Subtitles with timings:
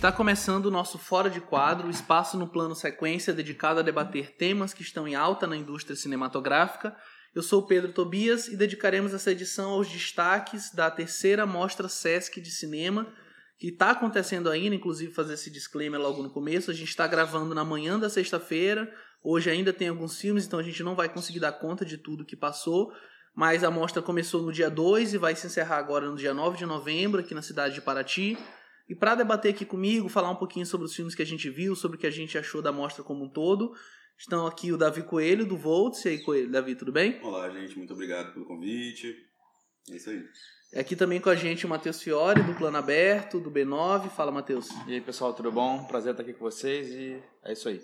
[0.00, 4.72] Está começando o nosso Fora de Quadro, espaço no plano sequência dedicado a debater temas
[4.72, 6.96] que estão em alta na indústria cinematográfica.
[7.34, 12.50] Eu sou Pedro Tobias e dedicaremos essa edição aos destaques da terceira Mostra Sesc de
[12.50, 13.08] Cinema,
[13.58, 16.70] que está acontecendo ainda, inclusive fazer esse disclaimer logo no começo.
[16.70, 18.90] A gente está gravando na manhã da sexta-feira,
[19.22, 22.24] hoje ainda tem alguns filmes, então a gente não vai conseguir dar conta de tudo
[22.24, 22.90] que passou,
[23.34, 26.56] mas a mostra começou no dia 2 e vai se encerrar agora no dia 9
[26.56, 28.38] de novembro, aqui na cidade de Paraty.
[28.90, 31.76] E para debater aqui comigo, falar um pouquinho sobre os filmes que a gente viu,
[31.76, 33.72] sobre o que a gente achou da mostra como um todo,
[34.18, 36.04] estão aqui o Davi Coelho, do Volts.
[36.04, 37.20] E aí, Coelho, Davi, tudo bem?
[37.22, 39.14] Olá, gente, muito obrigado pelo convite.
[39.88, 40.24] É isso aí.
[40.72, 44.08] É aqui também com a gente o Matheus Fiore, do Plano Aberto, do B9.
[44.08, 44.68] Fala, Matheus.
[44.88, 45.84] E aí, pessoal, tudo bom?
[45.84, 47.80] Prazer estar aqui com vocês e é isso aí.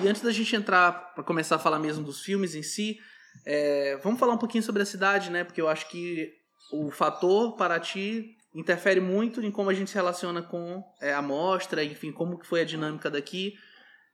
[0.00, 3.00] E antes da gente entrar para começar a falar mesmo dos filmes em si,
[3.44, 5.42] é, vamos falar um pouquinho sobre a cidade, né?
[5.42, 6.32] Porque eu acho que
[6.72, 11.84] o fator Paraty interfere muito em como a gente se relaciona com é, a mostra,
[11.84, 13.54] enfim, como que foi a dinâmica daqui.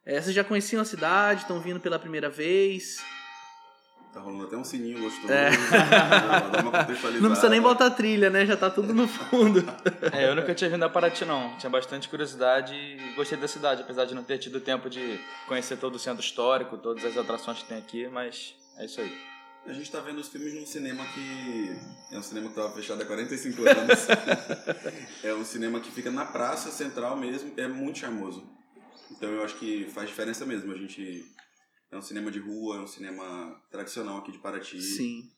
[0.05, 2.97] É, vocês já conheciam a cidade, estão vindo pela primeira vez?
[4.13, 5.33] Tá rolando até um sininho gostoso.
[5.33, 5.51] É.
[7.19, 8.45] Não precisa nem botar trilha, né?
[8.45, 9.65] Já tá tudo no fundo.
[10.13, 11.57] É, eu nunca tinha vindo a Paraty, não.
[11.57, 15.19] Tinha bastante curiosidade e gostei da cidade, apesar de não ter tido tempo de
[15.49, 19.32] conhecer todo o centro histórico, todas as atrações que tem aqui, mas é isso aí.
[19.65, 22.15] A gente tá vendo os filmes num cinema que.
[22.15, 23.99] É um cinema que tava fechado há 45 anos.
[25.23, 28.45] é um cinema que fica na praça central mesmo, é muito charmoso.
[29.11, 30.73] Então eu acho que faz diferença mesmo.
[30.73, 31.25] A gente.
[31.91, 34.81] É um cinema de rua, é um cinema tradicional aqui de Paraty.
[34.81, 35.31] Sim,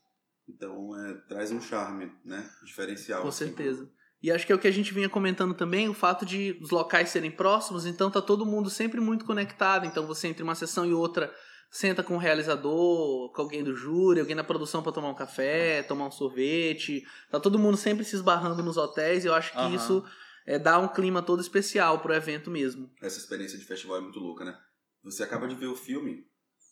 [0.48, 2.48] Então é, traz um charme, né?
[2.64, 3.22] Diferencial.
[3.22, 3.46] com assim.
[3.46, 3.90] certeza.
[4.22, 6.70] E acho que é o que a gente vinha comentando também, o fato de os
[6.70, 9.84] locais serem próximos, então tá todo mundo sempre muito conectado.
[9.84, 11.30] Então você entre uma sessão e outra
[11.76, 15.82] senta com o realizador, com alguém do júri, alguém na produção para tomar um café,
[15.82, 17.04] tomar um sorvete.
[17.30, 19.74] Tá todo mundo sempre se esbarrando nos hotéis e eu acho que Aham.
[19.74, 20.04] isso
[20.46, 22.88] é, dá um clima todo especial pro evento mesmo.
[23.02, 24.56] Essa experiência de festival é muito louca, né?
[25.02, 26.24] Você acaba de ver o filme,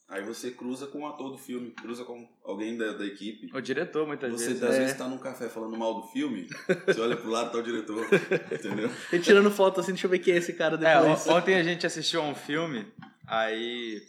[0.08, 3.50] aí você cruza com o ator do filme, cruza com alguém da, da equipe.
[3.52, 4.62] O diretor, muitas Você vezes.
[4.62, 4.78] às é.
[4.78, 6.46] vezes tá num café falando mal do filme,
[6.86, 8.06] você olha pro lado, tá o diretor,
[8.54, 8.88] entendeu?
[9.12, 11.26] E tirando foto assim, deixa eu ver quem é esse cara É, depois.
[11.26, 12.86] on- ontem a gente assistiu a um filme,
[13.26, 14.00] aí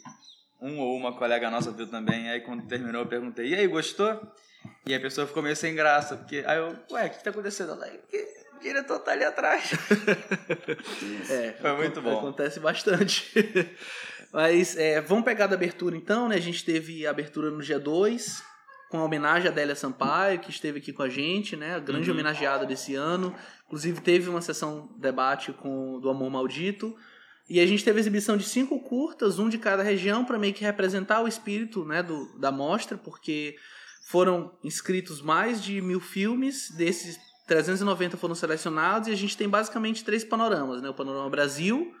[0.64, 4.20] um ou uma colega nossa viu também, aí quando terminou eu perguntei, e aí, gostou?
[4.86, 7.72] E a pessoa ficou meio sem graça, porque aí eu, ué, o que tá acontecendo?
[7.72, 8.16] Ela, "É que
[8.56, 9.70] o diretor tá ali atrás.
[11.30, 12.18] É, Foi muito bom.
[12.18, 13.32] Acontece bastante.
[14.32, 16.36] Mas é, vamos pegar da abertura então, né?
[16.36, 18.42] A gente teve a abertura no dia 2,
[18.90, 21.74] com a homenagem a Adélia Sampaio, que esteve aqui com a gente, né?
[21.76, 22.14] A grande Uhum.
[22.16, 23.34] homenageada desse ano.
[23.66, 26.96] Inclusive teve uma sessão debate com do Amor Maldito.
[27.48, 30.54] E a gente teve a exibição de cinco curtas, um de cada região, para meio
[30.54, 33.56] que representar o espírito né, do, da mostra, porque
[34.08, 40.04] foram inscritos mais de mil filmes, desses 390 foram selecionados, e a gente tem basicamente
[40.04, 40.88] três panoramas, né?
[40.88, 41.92] O panorama Brasil,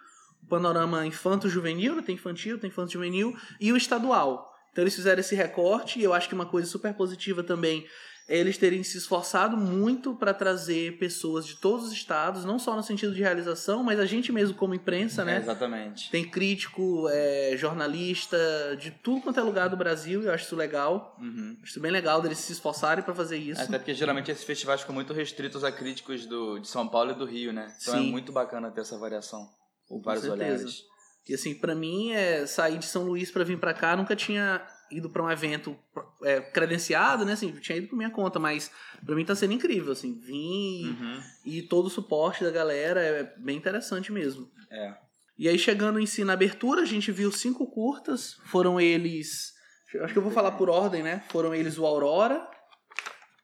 [0.42, 2.02] o panorama infanto-juvenil, né?
[2.02, 4.50] tem infantil, tem infanto-juvenil, e o estadual.
[4.72, 7.86] Então eles fizeram esse recorte, e eu acho que uma coisa super positiva também é
[8.28, 12.82] eles terem se esforçado muito para trazer pessoas de todos os estados, não só no
[12.82, 15.36] sentido de realização, mas a gente mesmo como imprensa, É, né?
[15.38, 16.10] exatamente.
[16.10, 18.36] Tem crítico, é, jornalista,
[18.80, 21.16] de tudo quanto é lugar do Brasil, e eu acho isso legal.
[21.20, 21.56] Uhum.
[21.62, 23.60] Acho isso bem legal deles se esforçarem para fazer isso.
[23.60, 27.14] Até porque geralmente esses festivais ficam muito restritos a críticos do, de São Paulo e
[27.14, 27.74] do Rio, né?
[27.82, 28.08] Então Sim.
[28.08, 29.46] é muito bacana ter essa variação.
[29.86, 30.44] Com vários certeza.
[30.54, 30.82] olhares.
[31.28, 34.60] E assim, pra mim, é, sair de São Luís pra vir pra cá, nunca tinha
[34.96, 35.76] ido pra um evento
[36.22, 37.32] é, credenciado, né?
[37.32, 38.70] Assim, tinha ido por minha conta, mas
[39.04, 41.20] pra mim tá sendo incrível, assim, vim Uhum.
[41.44, 44.50] e todo o suporte da galera é bem interessante mesmo.
[44.70, 44.96] É.
[45.36, 49.52] E aí, chegando em si na abertura, a gente viu cinco curtas, foram eles.
[50.00, 51.24] Acho que eu vou falar por ordem, né?
[51.30, 52.48] Foram eles o Aurora.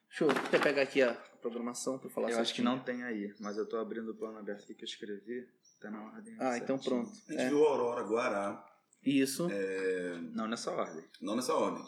[0.08, 2.76] Deixa eu até pegar aqui a programação pra falar Eu acho que certinho.
[2.76, 5.46] não tem aí, mas eu tô abrindo o plano aberto aqui que eu escrevi.
[5.80, 6.36] Tá na ordem.
[6.38, 7.02] Ah, então certinho.
[7.04, 7.12] pronto.
[7.28, 8.64] A gente É, viu Aurora, Guará,
[9.04, 9.48] isso.
[10.32, 11.04] Não nessa ordem.
[11.20, 11.82] não nessa ordem.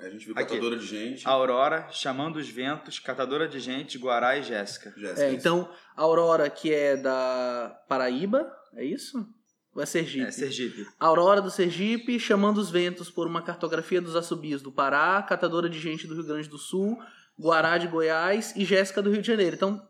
[0.00, 0.54] A gente viu Aqui.
[0.54, 4.92] Catadora de Gente, Aurora, Chamando os Ventos, Catadora de Gente, Guará e Jéssica.
[4.96, 5.22] Jéssica.
[5.22, 9.26] É, então, Aurora, que é da Paraíba, é isso?
[9.74, 10.26] Ou é Sergipe?
[10.26, 10.86] É, Sergipe.
[10.98, 15.78] Aurora do Sergipe, Chamando os Ventos por uma cartografia dos assobios do Pará, Catadora de
[15.78, 16.98] Gente do Rio Grande do Sul,
[17.38, 19.56] Guará de Goiás e Jéssica do Rio de Janeiro.
[19.56, 19.80] Então,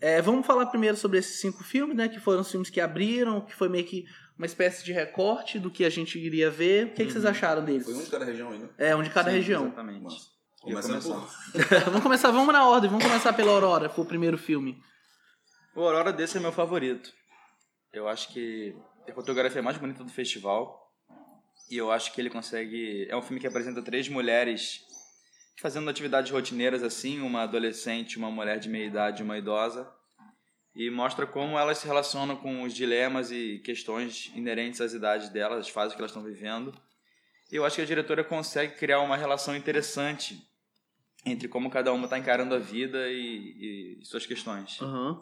[0.00, 2.08] é, vamos falar primeiro sobre esses cinco filmes, né?
[2.08, 4.04] Que foram os filmes que abriram, que foi meio que
[4.38, 6.86] uma espécie de recorte do que a gente iria ver.
[6.86, 7.30] O que, que vocês Uhum.
[7.30, 7.84] acharam deles?
[7.84, 8.70] Foi um de cada região ainda.
[8.78, 9.66] É, um de cada Sim, região.
[9.66, 10.36] Exatamente.
[10.60, 11.00] Começar.
[11.00, 11.28] por...
[11.86, 14.76] vamos começar, vamos na ordem, vamos começar pela Aurora, que foi o primeiro filme.
[15.74, 17.12] O Aurora desse é meu favorito.
[17.92, 18.74] Eu acho que
[19.08, 20.84] a fotografia é mais bonita do festival.
[21.70, 23.06] E eu acho que ele consegue.
[23.08, 24.82] É um filme que apresenta três mulheres
[25.60, 29.90] fazendo atividades rotineiras assim, uma adolescente, uma mulher de meia idade e uma idosa.
[30.76, 35.60] E mostra como elas se relacionam com os dilemas e questões inerentes às idades delas,
[35.60, 36.72] as fases que elas estão vivendo.
[37.50, 40.46] E eu acho que a diretora consegue criar uma relação interessante
[41.24, 44.78] entre como cada uma está encarando a vida e, e suas questões.
[44.82, 45.18] Aham.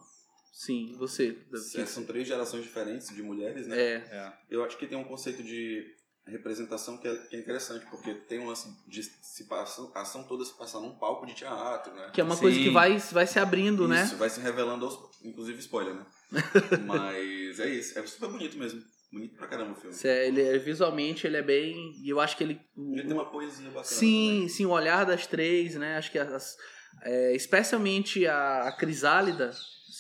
[0.53, 1.37] Sim, você.
[1.77, 3.79] É, são três gerações diferentes de mulheres, né?
[3.79, 3.95] É.
[3.95, 4.33] É.
[4.51, 5.95] Eu acho que tem um conceito de
[6.27, 10.45] representação que é, que é interessante, porque tem um lance de se a ação toda
[10.45, 12.11] se passar num palco de teatro, né?
[12.13, 12.41] Que é uma Sim.
[12.41, 14.05] coisa que vai, vai se abrindo, né?
[14.05, 14.99] Isso, vai se revelando aos.
[15.23, 16.07] Inclusive spoiler, né?
[16.87, 17.99] Mas é isso.
[17.99, 18.83] É super bonito mesmo.
[19.13, 19.95] Bonito pra caramba o filme.
[19.95, 21.93] Isso é- Ele é, visualmente ele é bem.
[22.03, 22.61] E eu acho que ele.
[22.77, 23.85] Ele tem uma poesia bacana.
[23.85, 25.97] Sim, sim, o olhar das três, né?
[25.97, 26.57] Acho que as,
[27.03, 29.51] é, especialmente a, a Crisálida,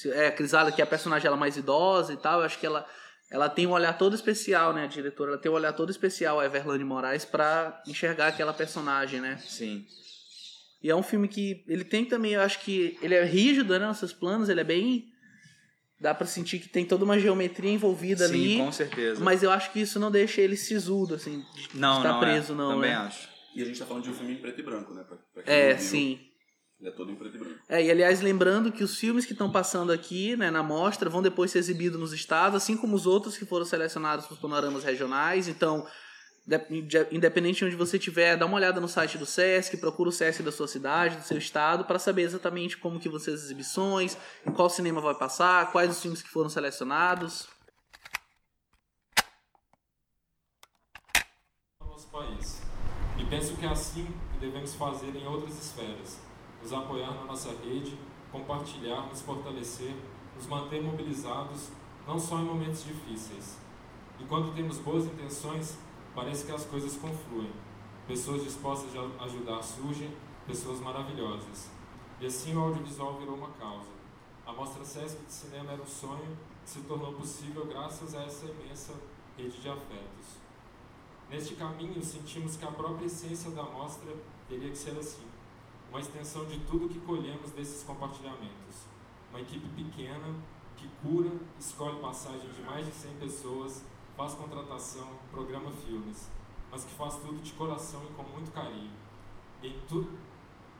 [0.06, 2.66] é a Crisálida que é a personagem ela mais idosa e tal, eu acho que
[2.66, 2.86] ela
[3.34, 6.38] ela tem um olhar todo especial, né, a diretora, ela tem um olhar todo especial
[6.38, 9.38] a Everlane Moraes pra enxergar aquela personagem, né?
[9.44, 9.84] Sim.
[10.80, 13.84] E é um filme que ele tem também, eu acho que ele é rígido, né,
[13.88, 15.10] nos seus planos, ele é bem
[16.00, 19.24] dá pra sentir que tem toda uma geometria envolvida Sim, ali, com certeza.
[19.24, 22.52] mas eu acho que isso não deixa ele sisudo assim, de não, estar não preso
[22.52, 22.56] é.
[22.56, 22.96] não, Também né?
[22.96, 23.28] acho.
[23.56, 25.02] E a gente tá falando de um filme em preto e branco, né?
[25.02, 26.20] Pra, pra quem É, viu, sim.
[26.80, 27.58] Ele é todo em preto e branco.
[27.68, 31.22] É, e aliás, lembrando que os filmes que estão passando aqui né, na mostra vão
[31.22, 34.84] depois ser exibidos nos estados, assim como os outros que foram selecionados para os panoramas
[34.84, 35.48] regionais.
[35.48, 35.86] Então,
[36.46, 40.10] de- de- independente de onde você estiver, dá uma olhada no site do SESC, procura
[40.10, 43.30] o SESC da sua cidade, do seu estado, para saber exatamente como que vão ser
[43.30, 47.48] as exibições, em qual cinema vai passar, quais os filmes que foram selecionados.
[51.80, 52.60] no nosso país.
[53.18, 56.18] E penso que é assim que devemos fazer em outras esferas:
[56.64, 57.98] nos apoiar na nossa rede,
[58.32, 59.94] compartilhar, nos fortalecer,
[60.34, 61.68] nos manter mobilizados,
[62.06, 63.58] não só em momentos difíceis.
[64.18, 65.76] E quando temos boas intenções,
[66.14, 67.52] parece que as coisas confluem.
[68.08, 70.10] Pessoas dispostas a ajudar surgem,
[70.46, 71.70] pessoas maravilhosas.
[72.18, 73.90] E assim o audiovisual virou uma causa.
[74.46, 78.46] A Mostra Sesc de Cinema era um sonho que se tornou possível graças a essa
[78.46, 78.94] imensa
[79.36, 80.38] rede de afetos.
[81.28, 84.14] Neste caminho, sentimos que a própria essência da mostra
[84.48, 85.33] teria que ser assim
[85.94, 88.82] uma extensão de tudo que colhemos desses compartilhamentos.
[89.30, 90.34] Uma equipe pequena
[90.76, 93.84] que cura, escolhe passagem de mais de 100 pessoas,
[94.16, 96.28] faz contratação, programa filmes,
[96.68, 98.90] mas que faz tudo de coração e com muito carinho.
[99.62, 100.08] E em, tu,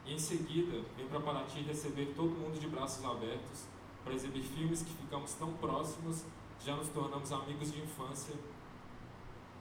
[0.05, 3.67] e em seguida, vem para Paraty receber todo mundo de braços abertos
[4.03, 6.25] para exibir filmes que ficamos tão próximos
[6.65, 8.35] já nos tornamos amigos de infância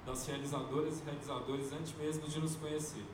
[0.03, 3.05] das realizadoras e realizadores antes mesmo de nos conhecer.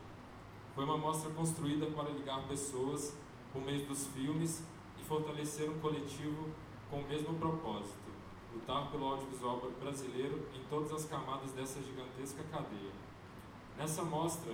[0.80, 3.14] Foi uma mostra construída para ligar pessoas
[3.52, 4.64] por meio dos filmes
[4.98, 6.48] e fortalecer um coletivo
[6.90, 7.98] com o mesmo propósito:
[8.54, 12.94] lutar pelo audiovisual brasileiro em todas as camadas dessa gigantesca cadeia.
[13.78, 14.54] Nessa mostra,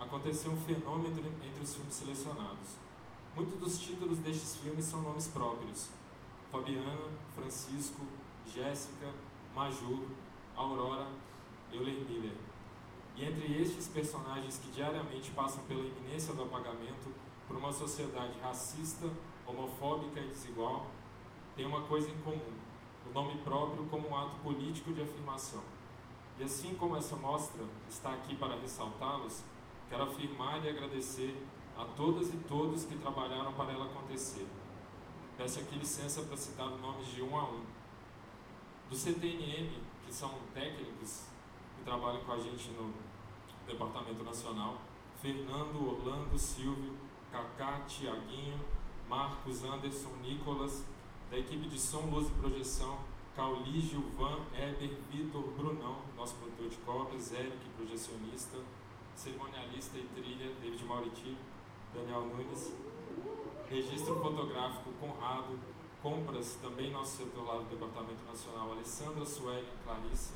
[0.00, 2.70] aconteceu um fenômeno entre os filmes selecionados.
[3.36, 5.90] Muitos dos títulos destes filmes são nomes próprios:
[6.50, 8.06] Fabiana, Francisco,
[8.46, 9.12] Jéssica,
[9.54, 10.00] Majur,
[10.56, 11.08] Aurora,
[11.70, 12.47] Euler Miller.
[13.18, 17.12] E entre estes personagens que diariamente passam pela iminência do apagamento
[17.48, 19.10] por uma sociedade racista,
[19.44, 20.86] homofóbica e desigual,
[21.56, 22.54] tem uma coisa em comum:
[23.10, 25.62] o nome próprio como um ato político de afirmação.
[26.38, 29.42] E assim como essa mostra está aqui para ressaltá-los,
[29.88, 31.44] quero afirmar e agradecer
[31.76, 34.46] a todas e todos que trabalharam para ela acontecer.
[35.36, 37.64] Peço aqui licença para citar nomes de um a um.
[38.88, 41.24] Do CTNM, que são técnicos
[41.76, 43.07] que trabalham com a gente no
[43.68, 44.78] Departamento Nacional,
[45.20, 46.94] Fernando, Orlando, Silvio,
[47.30, 48.58] Cacá, Tiaguinho,
[49.08, 50.84] Marcos, Anderson, Nicolas,
[51.30, 52.98] da equipe de som, luz e projeção,
[53.36, 58.58] Cauli, Gilvan, Heber, Vitor, Brunão, nosso produtor de cópias, Eric, projecionista,
[59.14, 61.36] cerimonialista e trilha, David Mauriti,
[61.94, 62.72] Daniel Nunes,
[63.68, 65.58] registro fotográfico, Conrado,
[66.02, 70.34] compras, também nosso setor lá do Departamento Nacional, Alessandra Sueli, Clarice,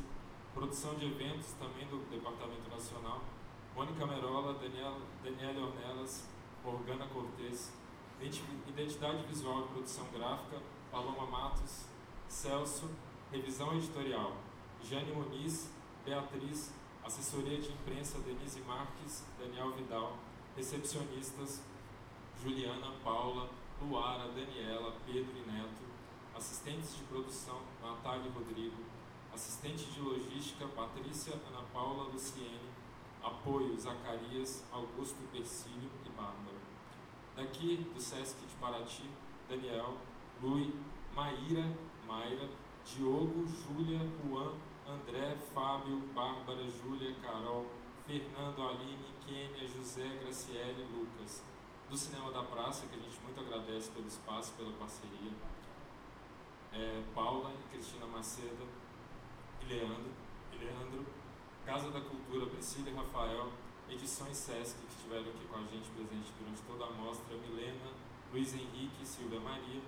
[0.55, 3.23] produção de eventos também do Departamento Nacional,
[3.75, 6.29] Mônica Merola, Daniel, Daniela Ornelas,
[6.63, 7.73] Morgana Cortez,
[8.21, 11.87] Identidade Visual e Produção Gráfica, Paloma Matos,
[12.29, 12.91] Celso,
[13.31, 14.37] Revisão Editorial,
[14.83, 15.71] Jane Muniz,
[16.05, 16.73] Beatriz,
[17.05, 20.19] Assessoria de Imprensa Denise Marques, Daniel Vidal,
[20.57, 21.63] Recepcionistas,
[22.43, 23.49] Juliana, Paula,
[23.81, 25.83] Luara, Daniela, Pedro e Neto,
[26.35, 28.92] Assistentes de Produção, Natália e Rodrigo,
[29.35, 32.71] Assistente de Logística, Patrícia, Ana Paula, Luciene,
[33.23, 36.61] Apoio, Zacarias, Augusto, Persílio e Bárbara.
[37.35, 39.09] Daqui do Sesc de Paraty,
[39.49, 39.97] Daniel,
[40.43, 40.75] Lui,
[41.15, 41.65] Maíra,
[42.07, 42.47] Mayra,
[42.85, 44.53] Diogo, Júlia, Juan,
[44.87, 47.67] André, Fábio, Bárbara, Júlia, Carol,
[48.07, 51.43] Fernando, Aline, Kênia, José, Graciele, Lucas.
[51.89, 55.33] Do Cinema da Praça, que a gente muito agradece pelo espaço, pela parceria.
[56.73, 58.82] é, Paula e Cristina Maceda
[59.63, 60.11] e Leandro,
[60.53, 61.07] e Leandro,
[61.65, 63.53] Casa da Cultura, Priscila e Rafael,
[63.89, 67.93] Edições Sesc, que estiveram aqui com a gente presente durante toda a mostra, Milena,
[68.33, 69.81] Luiz Henrique e Silvia Maria,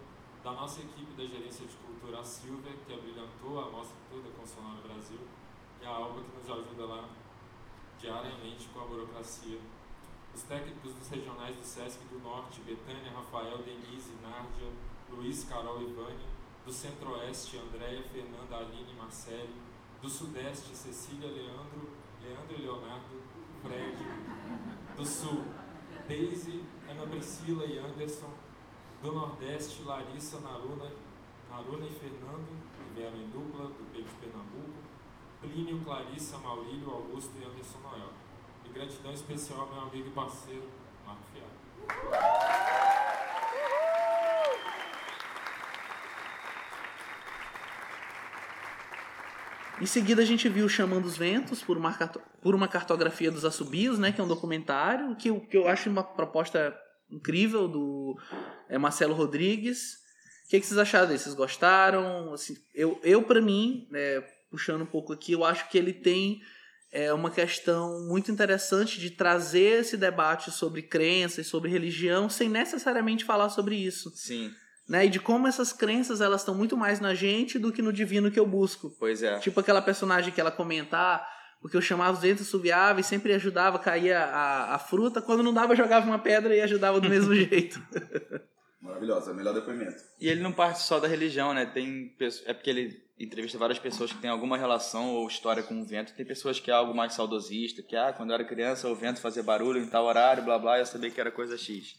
[0.42, 4.46] da nossa equipe da Gerência de Cultura, a Silvia, que abrilhantou a mostra toda com
[4.46, 5.20] Sonora Brasil,
[5.80, 7.08] e a Alba, que nos ajuda lá
[7.98, 9.58] diariamente com a burocracia.
[10.34, 14.68] Os técnicos dos regionais do Sesc do Norte, Betânia, Rafael, Denise, Nárdia,
[15.10, 16.34] Luiz, Carol e Vânia.
[16.66, 19.54] Do Centro-Oeste, Andréia, Fernanda, Aline e Marcele.
[20.04, 21.88] Do Sudeste, Cecília, Leandro,
[22.22, 23.22] Leandro e Leonardo,
[23.62, 23.96] Fred.
[24.94, 25.46] Do Sul,
[26.06, 28.28] Deise, Ana Priscila e Anderson.
[29.02, 30.92] Do Nordeste, Larissa, Naruna,
[31.48, 34.74] Naruna e Fernando, que vieram em dupla, do Peito de Pernambuco.
[35.40, 38.10] Plínio, Clarissa, Maurílio, Augusto e Anderson Noel.
[38.66, 40.68] E gratidão especial ao meu amigo e parceiro,
[41.06, 41.54] Marco Fiado.
[49.80, 51.92] Em seguida a gente viu Chamando os Ventos por uma,
[52.40, 55.90] por uma cartografia dos assobios, né, que é um documentário que, eu- que eu acho
[55.90, 56.76] uma proposta
[57.10, 58.16] incrível do
[58.68, 59.94] é, Marcelo Rodrigues.
[60.46, 61.18] O que, que vocês acharam dele?
[61.18, 62.32] Vocês gostaram?
[62.32, 66.40] Assim, eu, eu para mim, né, puxando um pouco aqui, eu acho que ele tem
[66.92, 73.24] é, uma questão muito interessante de trazer esse debate sobre crenças, sobre religião, sem necessariamente
[73.24, 74.52] falar sobre isso Sim,
[74.88, 75.06] né?
[75.06, 78.30] E de como essas crenças elas estão muito mais na gente do que no divino
[78.30, 78.90] que eu busco.
[78.98, 79.38] pois é.
[79.38, 81.26] Tipo aquela personagem que ela comenta, ah,
[81.60, 85.54] porque eu chamava os ventos subiava e sempre ajudava, caía a, a fruta, quando não
[85.54, 87.82] dava eu jogava uma pedra e ajudava do mesmo jeito.
[88.80, 89.96] Maravilhosa, melhor depoimento.
[90.20, 91.64] E ele não parte só da religião, né?
[91.64, 92.14] Tem
[92.44, 96.14] é porque ele entrevista várias pessoas que têm alguma relação ou história com o vento.
[96.14, 99.20] Tem pessoas que é algo mais saudosista, que ah, quando eu era criança o vento
[99.20, 101.94] fazia barulho em tal horário, blá blá, e eu sabia que era coisa X.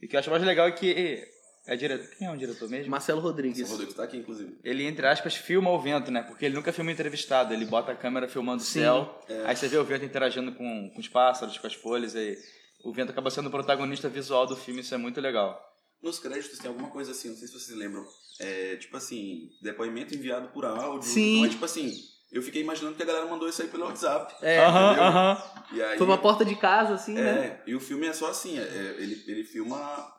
[0.00, 1.22] E o que eu acho mais legal é que
[1.66, 2.90] é diretor, quem é o diretor mesmo?
[2.90, 3.68] Marcelo O Rodrigues.
[3.68, 4.56] Rodrigo está aqui, inclusive.
[4.62, 6.22] Ele, entre aspas, filma o vento, né?
[6.22, 7.52] Porque ele nunca filma entrevistado.
[7.52, 8.80] Ele bota a câmera filmando Sim.
[8.80, 9.20] o céu.
[9.44, 12.14] Aí você vê o vento interagindo com, com os pássaros, com as folhas.
[12.14, 12.38] E
[12.84, 14.80] o vento acaba sendo o protagonista visual do filme.
[14.80, 15.60] Isso é muito legal.
[16.02, 18.04] Nos créditos tem alguma coisa assim, não sei se vocês lembram.
[18.38, 21.08] É, tipo assim, depoimento enviado por áudio.
[21.08, 21.38] Sim.
[21.38, 21.92] Então é tipo assim,
[22.30, 24.34] eu fiquei imaginando que a galera mandou isso aí pelo WhatsApp.
[24.42, 25.78] É, Aham, entendeu?
[25.78, 27.62] E aí, foi uma porta de casa, assim, né?
[27.66, 30.15] É, e o filme é só assim, é, é, ele, ele filma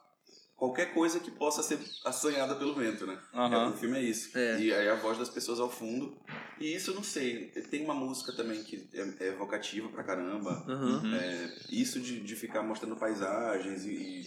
[0.57, 3.17] qualquer coisa que possa ser assanhada pelo vento, né?
[3.33, 4.35] É, o filme é isso.
[4.37, 4.59] É.
[4.59, 6.17] E aí a voz das pessoas ao fundo.
[6.59, 10.65] E isso eu não sei, tem uma música também que é, é evocativa pra caramba.
[10.67, 11.15] Uhum.
[11.15, 14.25] É, isso de, de ficar mostrando paisagens e, e-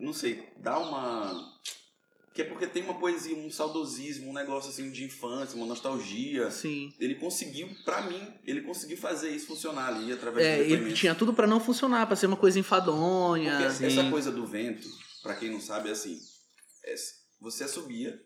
[0.00, 1.52] Não sei, dá uma.
[2.34, 6.50] Que é porque tem uma poesia, um saudosismo, um negócio assim de infância, uma nostalgia.
[6.50, 6.90] Sim.
[6.98, 10.96] Ele conseguiu, pra mim, ele conseguiu fazer isso funcionar ali através É, do ele depoimento.
[10.98, 13.58] tinha tudo pra não funcionar, pra ser uma coisa enfadonha.
[13.58, 13.84] Porque sim.
[13.84, 14.88] essa coisa do vento,
[15.22, 16.18] pra quem não sabe, é assim:
[16.84, 16.94] é,
[17.40, 18.20] você subia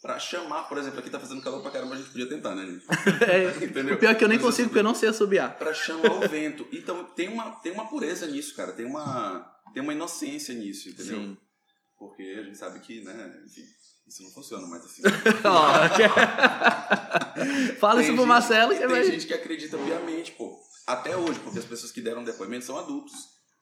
[0.00, 2.66] pra chamar, por exemplo, aqui tá fazendo calor pra caramba, a gente podia tentar, né,
[2.66, 2.84] gente?
[3.30, 3.94] É, Entendeu?
[3.94, 5.56] o pior é que eu nem Mas consigo, subia porque eu não sei assobiar.
[5.58, 6.66] Pra chamar o vento.
[6.72, 8.72] Então tem uma, tem uma pureza nisso, cara.
[8.72, 11.18] Tem uma, tem uma inocência nisso, entendeu?
[11.18, 11.36] Sim.
[11.98, 13.62] Porque a gente sabe que, né, enfim,
[14.08, 15.02] isso não funciona, mas assim.
[17.78, 19.04] Fala Tem isso pro Marcelo que Tem vai.
[19.04, 20.58] gente que acredita piamente, pô.
[20.86, 23.12] Até hoje, porque as pessoas que deram depoimento são adultos.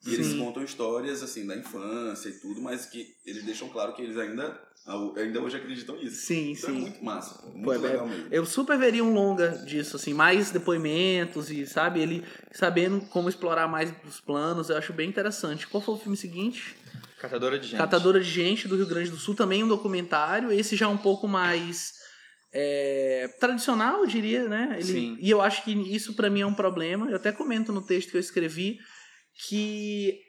[0.06, 0.38] E eles Sim.
[0.38, 4.58] contam histórias, assim, da infância e tudo, mas que eles deixam claro que eles ainda,
[5.16, 6.16] ainda hoje acreditam nisso.
[6.24, 6.80] Sim, Então é sim.
[6.80, 7.42] muito massa.
[7.48, 8.28] Muito Pô, é- legal mesmo.
[8.30, 13.68] Eu super veria um longa disso, assim, mais depoimentos e, sabe, ele sabendo como explorar
[13.68, 15.66] mais os planos, eu acho bem interessante.
[15.66, 16.74] Qual foi o filme seguinte?
[17.18, 17.76] Catadora de gente.
[17.76, 21.28] Catadora de Gente, do Rio Grande do Sul, também um documentário, esse já um pouco
[21.28, 21.92] mais
[22.52, 24.70] é, tradicional, eu diria, né?
[24.76, 25.18] Ele- Sim.
[25.20, 28.10] E eu acho que isso pra mim é um problema, eu até comento no texto
[28.10, 28.78] que eu escrevi,
[29.48, 30.20] que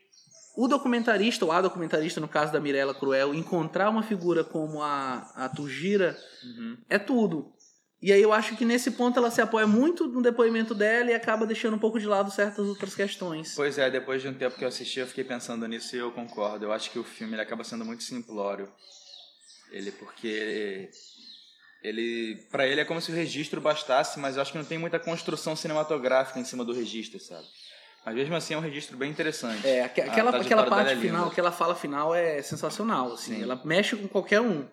[0.55, 5.31] o documentarista, ou a documentarista, no caso da Mirella Cruel, encontrar uma figura como a,
[5.35, 6.77] a Tugira Uhum.
[6.89, 7.53] é tudo.
[8.01, 11.13] E aí eu acho que nesse ponto ela se apoia muito no depoimento dela e
[11.13, 13.53] acaba deixando um pouco de lado certas outras questões.
[13.55, 16.11] Pois é, depois de um tempo que eu assisti, eu fiquei pensando nisso e eu
[16.11, 16.65] concordo.
[16.65, 18.67] Eu acho que o filme ele acaba sendo muito simplório.
[19.71, 20.89] Ele, porque
[21.83, 24.77] ele, para ele é como se o registro bastasse, mas eu acho que não tem
[24.79, 27.45] muita construção cinematográfica em cima do registro, sabe?
[28.05, 29.65] Mas mesmo assim é um registro bem interessante.
[29.67, 31.05] É, aque- A aquela, aquela parte é linda.
[31.07, 33.35] final, aquela fala final é sensacional, assim.
[33.35, 33.43] Sim.
[33.43, 34.65] Ela mexe com qualquer um.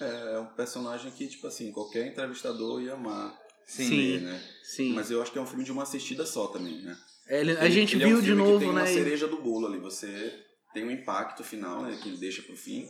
[0.00, 3.34] É um personagem que, tipo assim, qualquer entrevistador ia amar
[3.66, 3.88] Sim.
[3.88, 4.18] Sim.
[4.18, 4.42] né?
[4.62, 4.92] Sim.
[4.92, 6.96] Mas eu acho que é um filme de uma assistida só também, né?
[7.28, 8.80] É, ele- a gente ele é um viu de filme que novo, tem né?
[8.82, 9.78] uma cereja do bolo ali.
[9.78, 10.38] Você
[10.74, 11.96] tem um impacto final, né?
[12.02, 12.86] Que ele deixa pro fim.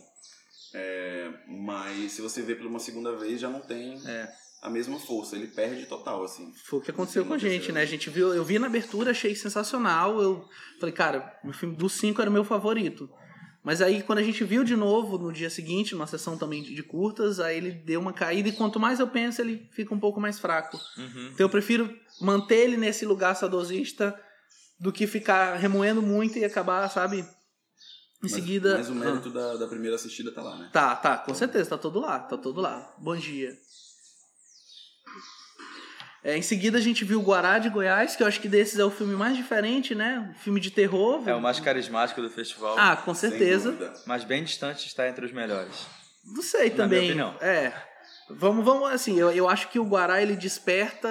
[0.73, 4.27] É, mas se você vê por uma segunda vez, já não tem É.
[4.65, 5.35] a mesma força.
[5.35, 6.51] Ele perde total, assim.
[6.65, 7.81] Foi o que aconteceu com a gente, né?
[7.81, 10.21] A gente viu, eu vi na abertura, achei sensacional.
[10.21, 10.47] Eu
[10.79, 13.09] falei, cara, o filme dos cinco era o meu favorito.
[13.63, 16.83] Mas aí, quando a gente viu de novo no dia seguinte, numa sessão também de
[16.83, 20.21] curtas, aí ele deu uma caída e quanto mais eu penso, ele fica um pouco
[20.21, 20.77] mais fraco.
[20.97, 21.29] Uhum.
[21.33, 21.91] Então eu prefiro
[22.21, 24.15] manter ele nesse lugar saudosista
[24.79, 27.19] do que ficar remoendo muito e acabar, sabe?
[27.21, 27.25] Em
[28.21, 28.77] Mas- seguida.
[28.77, 30.69] Mas o mérito da, da primeira assistida tá lá, né?
[30.71, 32.93] Tá, tá, com certeza, tá todo lá, tá todo lá.
[32.99, 33.51] Bom dia.
[36.25, 38.79] É, em seguida a gente viu o Guará de Goiás, que eu acho que desses
[38.79, 40.27] é o filme mais diferente, né?
[40.31, 41.21] Um filme de terror.
[41.29, 42.75] É o mais carismático do festival.
[42.79, 43.93] Ah, com certeza.
[44.07, 45.85] Mas bem distante está entre os melhores.
[46.25, 47.11] Não sei Na também.
[47.13, 47.47] minha opinião.
[47.47, 47.71] É.
[48.27, 51.07] Vamos, vamos, assim, eu, eu acho que o Guará ele desperta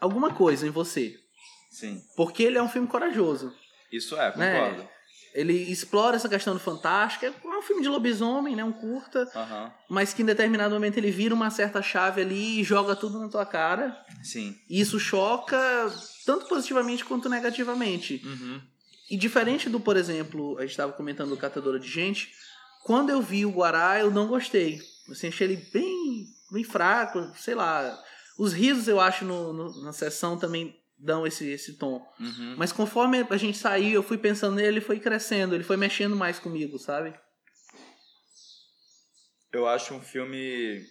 [0.00, 1.16] alguma coisa em você.
[1.68, 2.00] Sim.
[2.16, 3.52] Porque ele é um filme corajoso.
[3.90, 4.88] Isso é, Né?
[5.38, 7.24] Ele explora essa questão do fantástico.
[7.26, 8.64] É um filme de lobisomem, né?
[8.64, 9.24] Um curta.
[9.88, 13.28] Mas que em determinado momento ele vira uma certa chave ali e joga tudo na
[13.28, 13.96] tua cara.
[14.22, 14.56] Sim.
[14.68, 15.58] E isso choca
[16.26, 18.20] tanto positivamente quanto negativamente.
[18.24, 18.60] Uhum.
[19.10, 22.30] E diferente do, por exemplo, a gente estava comentando do Catadora de Gente,
[22.84, 24.80] quando eu vi o Guará, eu não gostei.
[25.10, 27.96] Assim, achei ele bem, bem fraco, sei lá.
[28.38, 32.04] Os risos, eu acho, no, no- na sessão também dão esse, esse tom.
[32.18, 32.54] Uhum.
[32.58, 36.16] Mas conforme a gente saiu, eu fui pensando nele, ele foi crescendo, ele foi mexendo
[36.16, 37.14] mais comigo, sabe?
[39.52, 40.84] Eu acho um filme.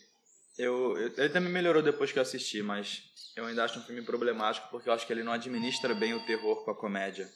[0.58, 3.04] Eu, eu- ele também melhorou depois que eu assisti, mas
[3.36, 6.26] eu ainda acho um filme problemático porque eu acho que ele não administra bem o
[6.26, 7.30] terror com a comédia.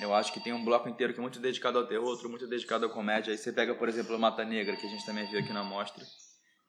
[0.00, 2.46] Eu acho que tem um bloco inteiro que é muito dedicado ao terror, outro muito
[2.46, 3.30] dedicado à comédia.
[3.30, 6.02] Aí você pega, por exemplo, Mata Negra, que a gente também viu aqui na mostra.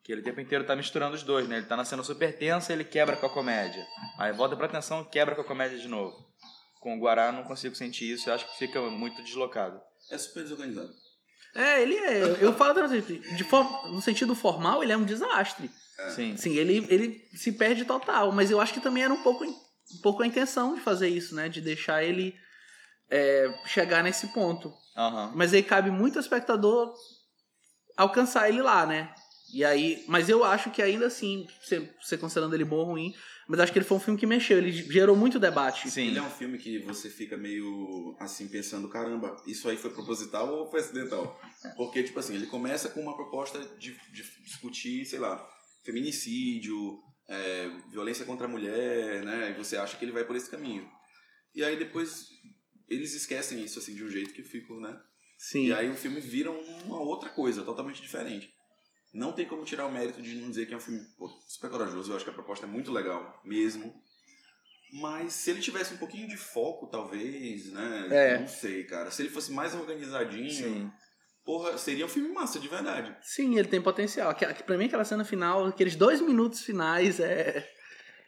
[0.04, 1.58] Que ele o tempo inteiro tá misturando os dois, né?
[1.58, 3.86] Ele tá na cena super tensa ele quebra com a comédia.
[4.18, 6.16] Aí volta pra atenção quebra com a comédia de novo.
[6.82, 9.80] Com o Guará eu não consigo sentir isso, eu acho que fica muito deslocado.
[10.12, 10.94] É super desorganizado.
[11.56, 12.38] É, ele é.
[12.42, 15.70] Eu falo de, de forma, no sentido formal, ele é um desastre.
[16.16, 16.36] Sim.
[16.36, 20.02] Sim, ele, ele se perde total, mas eu acho que também era um pouco, um
[20.02, 21.48] pouco a intenção de fazer isso, né?
[21.48, 22.36] De deixar ele
[23.10, 24.74] é, chegar nesse ponto.
[24.98, 25.32] Aham.
[25.36, 26.94] Mas aí cabe muito ao espectador
[27.96, 29.14] alcançar ele lá, né?
[29.54, 31.46] E aí, mas eu acho que ainda assim,
[32.02, 33.14] você, considerando ele bom ou ruim,
[33.48, 35.92] mas acho que ele foi um filme que mexeu, ele gerou muito debate.
[35.92, 36.08] Sim.
[36.08, 40.52] Ele é um filme que você fica meio assim pensando, caramba, isso aí foi proposital
[40.52, 41.40] ou foi acidental?
[41.78, 45.46] Porque, tipo assim, ele começa com uma proposta de, de discutir, sei lá,
[45.86, 49.52] feminicídio, é, violência contra a mulher, né?
[49.52, 50.90] E você acha que ele vai por esse caminho.
[51.54, 52.28] E aí depois
[52.90, 55.00] eles esquecem isso assim de um jeito que fica, né?
[55.38, 55.68] Sim.
[55.68, 58.53] E aí o filme vira uma outra coisa, totalmente diferente.
[59.14, 61.70] Não tem como tirar o mérito de não dizer que é um filme pô, super
[61.70, 62.12] corajoso.
[62.12, 63.94] Eu acho que a proposta é muito legal, mesmo.
[64.92, 68.08] Mas se ele tivesse um pouquinho de foco, talvez, né?
[68.12, 68.40] É.
[68.40, 69.10] Não sei, cara.
[69.12, 70.92] Se ele fosse mais organizadinho, Sim.
[71.44, 73.16] porra, seria um filme massa, de verdade.
[73.22, 74.34] Sim, ele tem potencial.
[74.66, 77.68] Pra mim, aquela cena final, aqueles dois minutos finais é.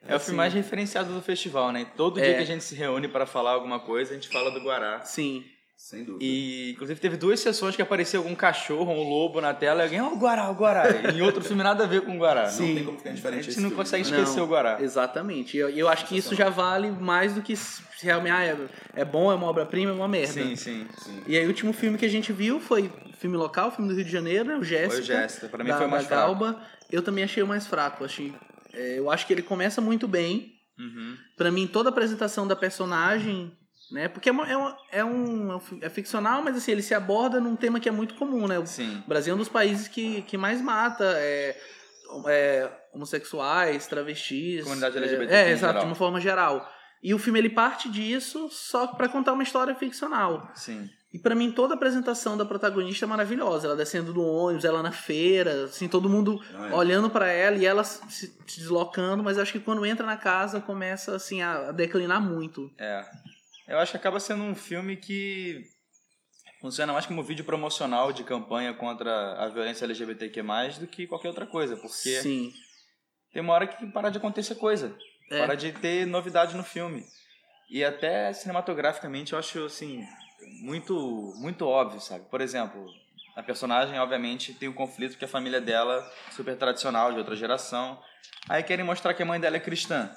[0.08, 1.86] É o assim, filme mais referenciado do festival, né?
[1.98, 2.24] Todo É.
[2.24, 5.04] dia que a gente se reúne para falar alguma coisa, a gente fala do Guará.
[5.04, 5.44] Sim.
[5.78, 6.24] Sem dúvida.
[6.24, 10.02] E, inclusive, teve duas sessões que apareceu algum cachorro, um lobo na tela, e alguém,
[10.02, 10.86] ó, o Guará, o Guará.
[11.12, 12.44] E em outro filme nada a ver com o Guará.
[12.44, 12.76] não Sim.
[12.76, 14.18] tem como ficar A diferente gente esse não filme, consegue né?
[14.18, 14.46] esquecer Não.
[14.46, 14.82] o Guará.
[14.82, 15.58] Exatamente.
[15.58, 18.58] E eu, eu acho que isso já vale mais do que se realmente ah, é,
[19.02, 20.34] é bom, é uma obra-prima, é uma merda.
[20.34, 20.88] Sim, sim.
[20.98, 21.24] Sim.
[21.28, 24.06] E aí o último filme que a gente viu foi filme local, filme do Rio
[24.06, 24.56] de Janeiro, né?
[24.56, 24.92] o Jéssica.
[24.92, 25.48] Foi o Jéssica.
[25.50, 26.22] Pra mim da, foi o mais fraco.
[26.22, 26.62] Galba.
[26.92, 28.04] Eu também achei o mais fraco.
[28.04, 28.34] Achei,
[28.74, 30.54] é, eu acho que ele começa muito bem.
[30.78, 31.16] Uhum.
[31.38, 33.52] Pra mim, toda a apresentação da personagem,
[33.92, 34.08] né?
[34.08, 37.40] Porque é, uma- é, uma- é um, é é ficcional, mas assim, ele se aborda
[37.40, 38.58] num tema que é muito comum, né?
[38.60, 39.04] O Sim.
[39.08, 41.56] Brasil é um dos países que, que mais mata é,
[42.28, 44.64] é, homossexuais, travestis.
[44.64, 46.70] Comunidade é, LGBT É, em exato, de uma forma geral.
[47.04, 50.50] E o filme ele parte disso só pra contar uma história ficcional.
[50.56, 50.90] Sim.
[51.14, 53.68] E pra mim toda a apresentação da protagonista é maravilhosa.
[53.68, 56.74] Ela descendo do ônibus, ela na feira, assim, todo mundo Ah, é.
[56.74, 61.16] olhando pra ela e ela se, deslocando, mas acho que quando entra na casa começa
[61.16, 62.70] assim a, a declinar muito.
[62.78, 63.06] É.
[63.68, 65.64] Eu acho que acaba sendo um filme que
[66.62, 70.44] funciona mais como vídeo promocional de campanha contra a violência LGBTQ+,
[70.80, 71.76] do que qualquer outra coisa.
[71.76, 72.54] Porque Sim.
[73.32, 74.96] tem uma hora que para de acontecer coisa.
[75.32, 75.40] É.
[75.40, 77.04] Para de ter novidade no filme.
[77.70, 80.06] E até cinematograficamente eu acho, assim,
[80.62, 82.26] muito, muito óbvio, sabe?
[82.30, 82.86] Por exemplo,
[83.36, 88.00] a personagem, obviamente, tem um conflito que a família dela, super tradicional, de outra geração.
[88.48, 90.16] Aí querem mostrar que a mãe dela é cristã.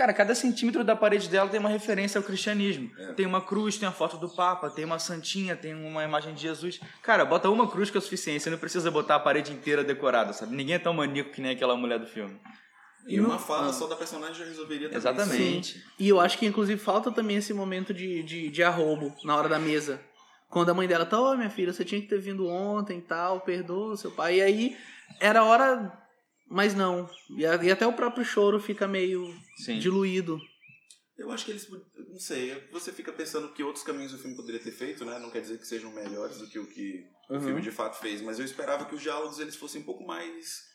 [0.00, 2.90] Cara, cada centímetro da parede dela tem uma referência ao cristianismo.
[2.98, 3.12] É.
[3.12, 6.40] Tem uma cruz, tem a foto do Papa, tem uma santinha, tem uma imagem de
[6.40, 6.80] Jesus.
[7.02, 8.42] Cara, bota uma cruz que é o suficiente.
[8.42, 10.56] Você não precisa botar a parede inteira decorada, sabe?
[10.56, 12.40] Ninguém é tão maníaco que nem aquela mulher do filme.
[13.06, 14.96] E uma fala só da personagem já resolveria também.
[14.96, 15.84] Exatamente.
[15.98, 19.50] E eu acho que, inclusive, falta também esse momento de, de, de arrobo na hora
[19.50, 20.00] da mesa.
[20.48, 23.02] Quando a mãe dela tá, ô minha filha, você tinha que ter vindo ontem e
[23.02, 24.36] tal, perdoa seu pai.
[24.36, 24.76] E aí
[25.20, 25.92] era hora,
[26.50, 27.08] mas não.
[27.30, 29.78] E, e até o próprio choro fica meio Sim.
[29.78, 30.38] diluído.
[31.16, 31.68] Eu acho que eles.
[32.08, 32.54] Não sei.
[32.72, 35.18] Você fica pensando que outros caminhos o filme poderia ter feito, né?
[35.18, 37.40] Não quer dizer que sejam melhores do que o que o Uhum.
[37.42, 38.20] filme de fato fez.
[38.22, 40.69] Mas eu esperava que os diálogos eles fossem um pouco mais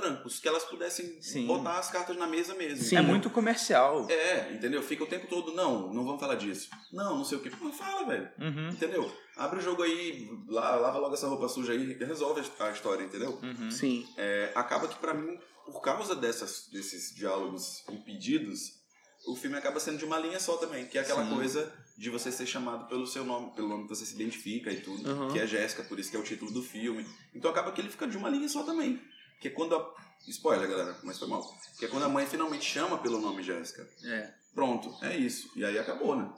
[0.00, 0.38] francos.
[0.40, 1.46] Que elas pudessem Sim.
[1.46, 2.82] botar as cartas na mesa mesmo.
[2.84, 2.96] Sim.
[2.96, 4.06] É muito comercial.
[4.10, 4.82] É, entendeu?
[4.82, 6.68] Fica o tempo todo, não, não vamos falar disso.
[6.92, 7.50] Não, não sei o que.
[7.62, 8.30] Não fala, velho.
[8.38, 8.70] Uhum.
[8.70, 9.12] Entendeu?
[9.36, 13.04] Abre o jogo aí, la- lava logo essa roupa suja aí e resolve a história,
[13.04, 13.38] entendeu?
[13.42, 13.70] Uhum.
[13.70, 14.06] Sim.
[14.16, 18.80] É, acaba que pra mim, por causa dessas, desses diálogos impedidos,
[19.26, 21.34] o filme acaba sendo de uma linha só também, que é aquela Sim.
[21.34, 24.80] coisa de você ser chamado pelo seu nome, pelo nome que você se identifica e
[24.80, 25.28] tudo, Uhum.
[25.28, 27.06] que é Jéssica, por isso que é o título do filme.
[27.34, 28.98] Então acaba que ele fica de uma linha só também.
[29.40, 29.94] Que é quando a.
[30.28, 31.42] Spoiler, galera, mas foi mal.
[31.78, 33.88] Que é quando a mãe finalmente chama pelo nome Jéssica.
[34.04, 34.30] É.
[34.54, 35.50] Pronto, é isso.
[35.56, 36.30] E aí acabou, né?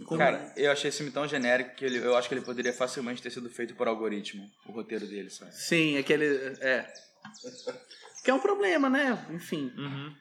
[0.00, 2.72] Então, Cara, eu achei esse filme tão genérico que ele, eu acho que ele poderia
[2.72, 5.54] facilmente ter sido feito por algoritmo, o roteiro dele, sabe?
[5.54, 6.24] Sim, aquele.
[6.60, 6.90] É.
[8.24, 9.26] Que é um problema, né?
[9.30, 9.72] Enfim.
[9.76, 10.14] Uhum.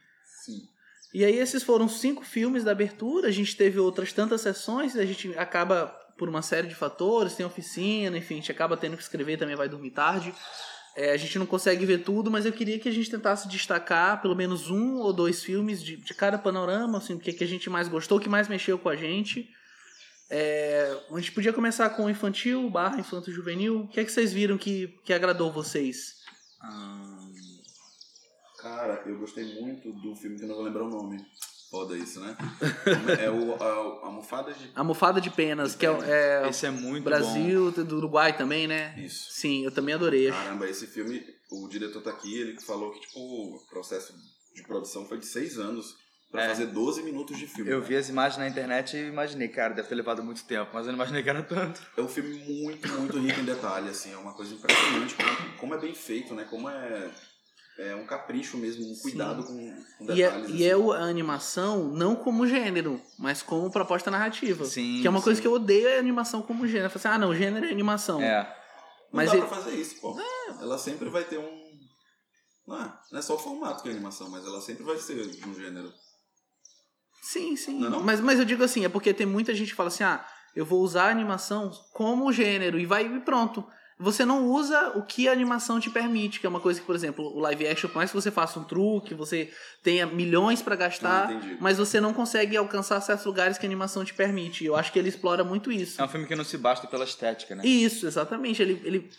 [0.43, 0.67] sim.
[1.13, 5.05] E aí esses foram cinco filmes da abertura, a gente teve outras tantas sessões, a
[5.05, 9.03] gente acaba por uma série de fatores, tem oficina, enfim, a gente acaba tendo que
[9.03, 10.33] escrever, também vai dormir tarde.
[10.95, 14.21] É, a gente não consegue ver tudo, mas eu queria que a gente tentasse destacar
[14.21, 17.47] pelo menos um ou dois filmes de, de cada panorama, assim, o que, que a
[17.47, 19.49] gente mais gostou, o que mais mexeu com a gente.
[20.29, 23.81] É, a gente podia começar com o infantil, barra infanto juvenil.
[23.81, 26.21] O que é que vocês viram que, que agradou vocês?
[28.59, 31.17] Cara, eu gostei muito do filme que eu não vou lembrar o nome.
[31.71, 32.35] Foda isso, né?
[33.23, 34.69] é o a, Almofada de.
[34.75, 35.89] Almofada de Penas, que é,
[36.43, 38.93] é esse é muito Brasil, do Uruguai também, né?
[38.97, 39.31] Isso.
[39.31, 40.29] Sim, eu também adorei.
[40.29, 44.13] Caramba, esse filme, o diretor tá aqui, ele falou que, tipo, o processo
[44.53, 45.95] de produção foi de seis anos
[46.29, 46.49] pra É.
[46.49, 47.53] fazer 12 minutos de bom.
[47.53, 47.71] filme.
[47.71, 47.87] Eu cara.
[47.89, 50.91] vi as imagens na internet e imaginei, cara, deve ter levado muito tempo, mas eu
[50.91, 51.81] não imaginei que era tanto.
[51.95, 55.73] É um filme muito, muito rico em detalhe, assim, é uma coisa impressionante como, como
[55.75, 56.45] é bem feito, né?
[56.49, 57.11] Como é,
[57.79, 60.49] é um capricho mesmo, um cuidado com, com E é, detalhes.
[60.59, 60.81] e é assim.
[60.83, 64.65] o- a animação não como gênero, mas como proposta narrativa.
[64.65, 65.41] Sim, que é uma coisa sim.
[65.41, 66.85] que eu odeio é a animação como gênero.
[66.87, 68.21] Eu falo assim, ah, não, gênero é animação.
[68.21, 68.43] É.
[68.43, 68.53] Não
[69.13, 70.17] mas dá ele- pra fazer isso, pô.
[70.61, 71.61] Ela sempre vai ter um...
[72.67, 75.27] Não é, não é só o formato que é animação, mas ela sempre vai ser
[75.27, 75.91] de um gênero.
[77.21, 77.79] Sim, sim.
[77.79, 78.03] Não é não?
[78.03, 80.65] Mas, mas eu digo assim, é porque tem muita gente que fala assim, ah, eu
[80.65, 83.65] vou usar a animação como gênero e vai e pronto.
[84.01, 86.95] Você não usa o que a animação te permite, que é uma coisa que, por
[86.95, 89.51] exemplo, o live action, por mais que você faça um truque, você
[89.83, 94.03] tenha milhões pra gastar, Ah, mas você não consegue alcançar certos lugares que a animação
[94.03, 94.65] te permite.
[94.65, 96.01] Eu acho que ele explora muito isso.
[96.01, 97.63] É um filme que não se basta pela estética, né?
[97.65, 98.61] Isso, exatamente.
[98.61, 99.09] Ele, ele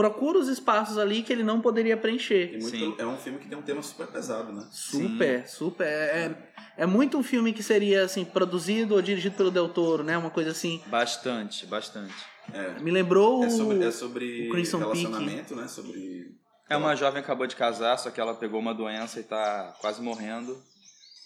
[0.00, 2.52] procura os espaços ali que ele não poderia preencher.
[2.52, 2.94] Muito Sim.
[2.96, 4.66] é um filme que tem um tema super pesado, né?
[4.72, 5.86] Super, super.
[5.86, 6.34] É,
[6.78, 10.16] é muito um filme que seria assim produzido ou dirigido pelo Del Toro, né?
[10.16, 10.80] Uma coisa assim.
[10.86, 12.14] Bastante, bastante.
[12.50, 12.80] É.
[12.80, 14.98] Me lembrou É sobre, é o sobre o Crimson Peak.
[15.02, 15.68] relacionamento, né?
[15.68, 16.34] Sobre.
[16.70, 19.76] É uma jovem que acabou de casar, só que ela pegou uma doença e tá
[19.82, 20.56] quase morrendo.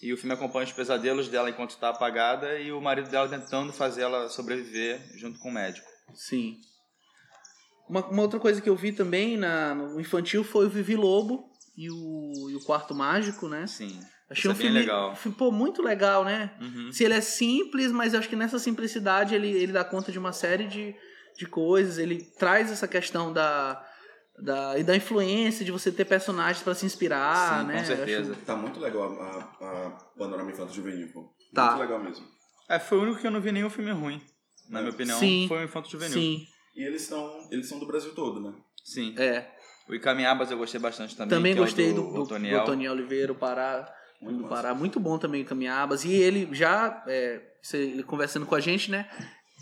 [0.01, 3.71] E o filme acompanha os pesadelos dela enquanto tá apagada e o marido dela tentando
[3.71, 5.87] fazer ela sobreviver junto com o médico.
[6.13, 6.57] Sim.
[7.87, 11.49] Uma, uma outra coisa que eu vi também na, no infantil foi o Vivi Lobo
[11.77, 13.67] e o, e o Quarto Mágico, né?
[13.67, 13.99] Sim.
[14.29, 15.15] Achei um é filme, legal.
[15.37, 16.51] Pô, muito legal, né?
[16.59, 16.91] Uhum.
[16.91, 20.17] Se ele é simples, mas eu acho que nessa simplicidade ele, ele dá conta de
[20.17, 20.95] uma série de,
[21.37, 21.99] de coisas.
[21.99, 23.85] Ele traz essa questão da,
[24.41, 27.77] da, e da influência de você ter personagens pra se inspirar, Sim, né?
[27.79, 28.31] com certeza.
[28.31, 29.25] Acho- Tá muito legal a,
[29.61, 31.31] a, a Panorama Infanto Juvenil, pô.
[31.53, 31.67] Tá.
[31.75, 32.25] Muito legal mesmo.
[32.67, 34.19] É, foi o único que eu não vi nenhum filme ruim.
[34.67, 35.45] Na minha opinião, Sim.
[35.47, 36.13] foi o Infanto Juvenil.
[36.13, 38.53] Sim, E eles são, eles são do Brasil todo, né?
[38.83, 39.13] Sim.
[39.17, 39.51] é.
[39.87, 41.29] O Icaminhabas eu gostei bastante também.
[41.37, 42.59] Também que é gostei do, do, do, Otoniel.
[42.61, 43.87] do Tony Oliveira, o Pará.
[44.19, 44.49] Muito do.
[44.49, 44.73] Pará.
[44.73, 46.03] Muito bom também o Caminhabas.
[46.03, 49.07] E ele já, é, você- ele conversando com a gente, né?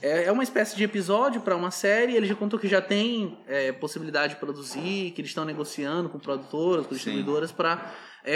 [0.02, 2.15] É, é uma espécie de episódio para uma série.
[2.15, 6.17] Ele já contou que já tem é, possibilidade de produzir, que eles estão negociando com
[6.19, 7.91] produtoras, com distribuidoras para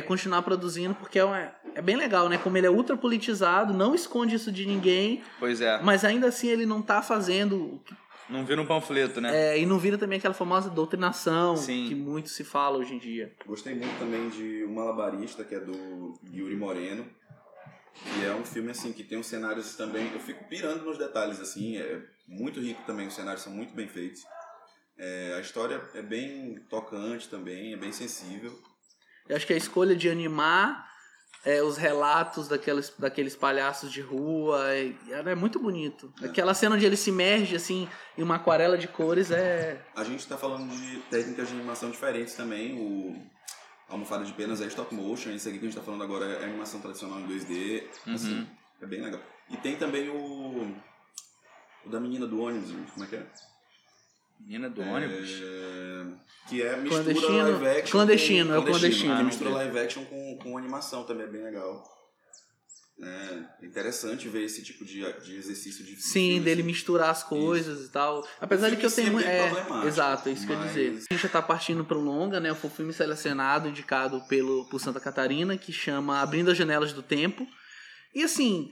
[0.06, 2.38] continuar produzindo, porque é, uma- é bem legal, né?
[2.38, 5.82] Como ele é ultra politizado, não esconde isso de ninguém, Pois é.
[5.82, 7.82] mas ainda assim ele não tá fazendo
[8.30, 9.54] Não vira um panfleto, né?
[9.54, 11.88] é, e não vira também aquela famosa doutrinação Sim.
[11.88, 13.34] que muito se fala hoje em dia.
[13.46, 17.06] Gostei muito também de O Malabarista, que é do Yuri Moreno.
[17.94, 20.12] Que é um filme, assim, que tem uns cenários também...
[20.14, 21.78] Eu fico pirando nos detalhes, assim.
[21.78, 24.22] É muito rico também, os cenários são muito bem feitos.
[24.98, 28.52] É, a história é bem tocante também, é bem sensível.
[29.28, 30.88] Eu acho que a escolha de animar
[31.46, 36.12] é, os relatos daqueles, daqueles palhaços de rua é, é muito bonito.
[36.22, 39.82] Aquela cena onde ele se merge assim em uma aquarela de cores é.
[39.96, 42.78] A gente está falando de técnicas de animação diferentes também.
[42.80, 43.16] O
[43.90, 45.32] Almofada de Penas é stop motion.
[45.32, 47.84] Esse aqui que a gente está falando agora é animação tradicional em 2D.
[48.14, 48.48] Assim,
[48.82, 49.22] é bem legal.
[49.50, 50.76] E tem também o...
[51.86, 52.92] O da menina do ônibus, gente.
[52.92, 53.26] Como é que é?
[54.40, 55.30] Menina do ônibus.
[55.42, 56.06] É,
[56.48, 57.38] que é mistura Clandestino.
[57.52, 57.92] live action.
[57.92, 59.16] Clandestino, com, é o clandestino.
[59.16, 61.84] Que Ah, mistura live action com, com animação também, é bem legal.
[63.00, 66.68] É interessante ver esse tipo de, de exercício de Sim, filme, dele assim.
[66.72, 68.26] misturar as coisas e tal.
[68.42, 69.20] Apesar de que eu tenho.
[69.20, 69.50] é
[69.84, 71.06] É, exato, é isso que eu ia mas- dizer.
[71.10, 72.56] A gente já tá partindo pro longa, né?
[72.56, 77.04] Foi um filme selecionado, indicado pelo, por Santa Catarina, que chama Abrindo as Janelas do
[77.04, 77.46] Tempo.
[78.16, 78.72] E assim.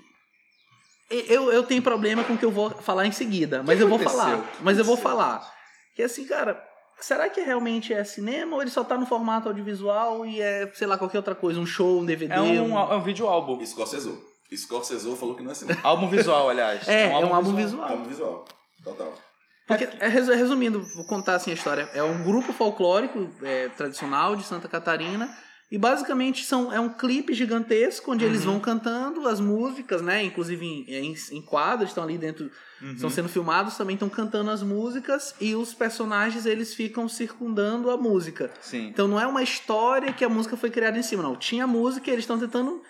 [1.08, 4.00] Eu, eu tenho problema com o que eu vou falar em seguida, mas eu vou
[4.00, 4.44] falar.
[4.64, 5.54] Mas eu vou falar.
[5.96, 6.62] Que assim, cara,
[7.00, 10.86] será que realmente é cinema ou ele só tá no formato audiovisual e é, sei
[10.86, 11.60] lá, qualquer outra coisa?
[11.60, 12.34] Um show, um DVD?
[12.34, 13.66] É um, é um vídeo álbum.
[13.66, 14.18] Scorsese.
[14.56, 15.80] Scorsese falou que não é cinema.
[15.84, 16.88] Álbum visual, aliás.
[16.88, 17.90] É, é um álbum visual.
[17.90, 18.46] Álbum visual.
[18.84, 19.12] Total.
[19.68, 21.90] Porque, é, resu- resumindo, vou contar assim a história.
[21.94, 25.28] É um grupo folclórico é, tradicional de Santa Catarina.
[25.72, 30.24] E basicamente são, é um clipe gigantesco onde eles vão cantando as músicas, né?
[30.24, 32.52] Inclusive em, em, em quadros, estão ali dentro,
[32.94, 37.98] estão sendo filmados, também estão cantando as músicas e os personagens eles ficam circundando a
[37.98, 38.52] música.
[38.62, 38.88] Sim.
[38.90, 41.36] Então não é uma história que a música foi criada em cima, não.
[41.36, 42.84] Tinha música e eles estão tentando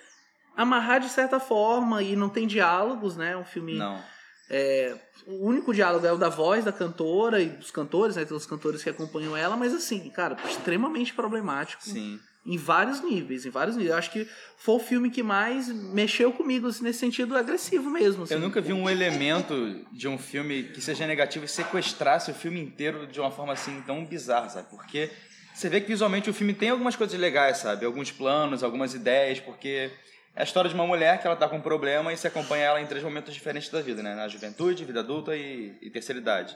[0.56, 3.32] amarrar de certa forma e não tem diálogos, né?
[3.32, 4.02] É um filme Não.
[4.50, 8.26] é, o único diálogo é o da voz da cantora e dos cantores, né?
[8.26, 12.20] Tem os cantores que acompanham ela, mas assim, cara, extremamente problemático Sim.
[12.46, 13.92] Em vários níveis, em vários níveis.
[13.92, 18.24] Eu acho que foi o filme que mais mexeu comigo, assim, nesse sentido agressivo mesmo.
[18.24, 18.36] assim.
[18.36, 22.62] Eu nunca vi um elemento de um filme que seja negativo e sequestrasse o filme
[22.62, 24.70] inteiro de uma forma assim tão bizarra, sabe?
[24.70, 25.10] Porque
[25.54, 27.86] você vê que visualmente o filme tem algumas coisas legais, sabe?
[27.86, 29.90] Alguns planos, algumas ideias, porque
[30.36, 32.66] é a história de uma mulher que ela tá com um problema e se acompanha
[32.66, 34.14] ela em três momentos diferentes da vida, né?
[34.14, 36.56] Na juventude, vida adulta e, e terceira idade.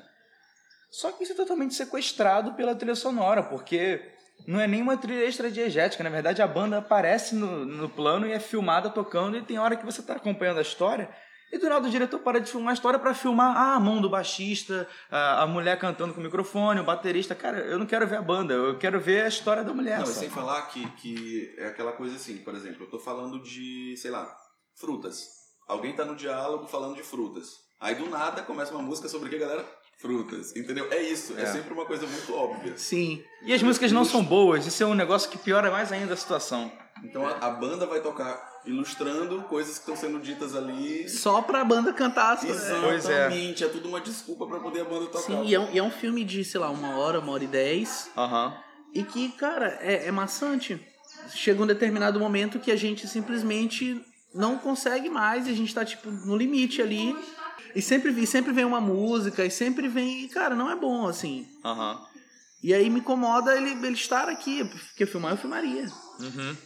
[0.91, 4.01] Só que isso é totalmente sequestrado pela trilha sonora, porque
[4.47, 6.03] não é nenhuma trilha extra-diegética.
[6.03, 9.75] Na verdade, a banda aparece no, no plano e é filmada tocando, e tem hora
[9.75, 11.09] que você tá acompanhando a história,
[11.51, 13.99] e do nada o diretor para de filmar a história para filmar ah, a mão
[13.99, 17.33] do baixista, a, a mulher cantando com o microfone, o baterista.
[17.33, 19.99] Cara, eu não quero ver a banda, eu quero ver a história da mulher.
[19.99, 23.95] Não, sem falar que, que é aquela coisa assim, por exemplo, eu tô falando de,
[23.97, 24.31] sei lá,
[24.75, 25.27] frutas.
[25.67, 27.47] Alguém tá no diálogo falando de frutas.
[27.79, 29.65] Aí do nada começa uma música sobre o que, galera?
[29.99, 30.55] Frutas.
[30.55, 30.87] Entendeu?
[30.91, 31.33] É isso.
[31.37, 31.45] É, É.
[31.47, 32.73] sempre uma coisa muito óbvia.
[32.77, 33.21] Sim.
[33.43, 36.17] E as músicas não são boas, isso é um negócio que piora mais ainda a
[36.17, 36.71] situação.
[37.03, 41.07] Então a, a banda vai tocar ilustrando coisas que estão sendo ditas ali.
[41.09, 42.79] Só pra banda cantar as coisas.
[42.81, 43.25] Pois é.
[43.25, 43.63] Exatamente.
[43.63, 43.67] É.
[43.67, 45.21] tudo uma desculpa pra poder a banda tocar.
[45.21, 47.43] Sim, e é, um, e é um filme de, sei lá, uma hora, uma hora
[47.43, 48.09] e dez.
[48.17, 48.57] Aham.
[48.93, 50.79] E que, cara, é, é maçante.
[51.33, 54.01] Chega um determinado momento que a gente simplesmente
[54.33, 57.15] não consegue mais e a gente tá, tipo, no limite ali.
[57.75, 60.23] E sempre, e sempre vem uma música, e sempre vem.
[60.23, 61.47] E, cara, não é bom, assim.
[61.63, 62.05] Aham.
[62.61, 65.85] E aí me incomoda ele, ele estar aqui, porque filmar eu filmaria.
[66.19, 66.57] Uhum.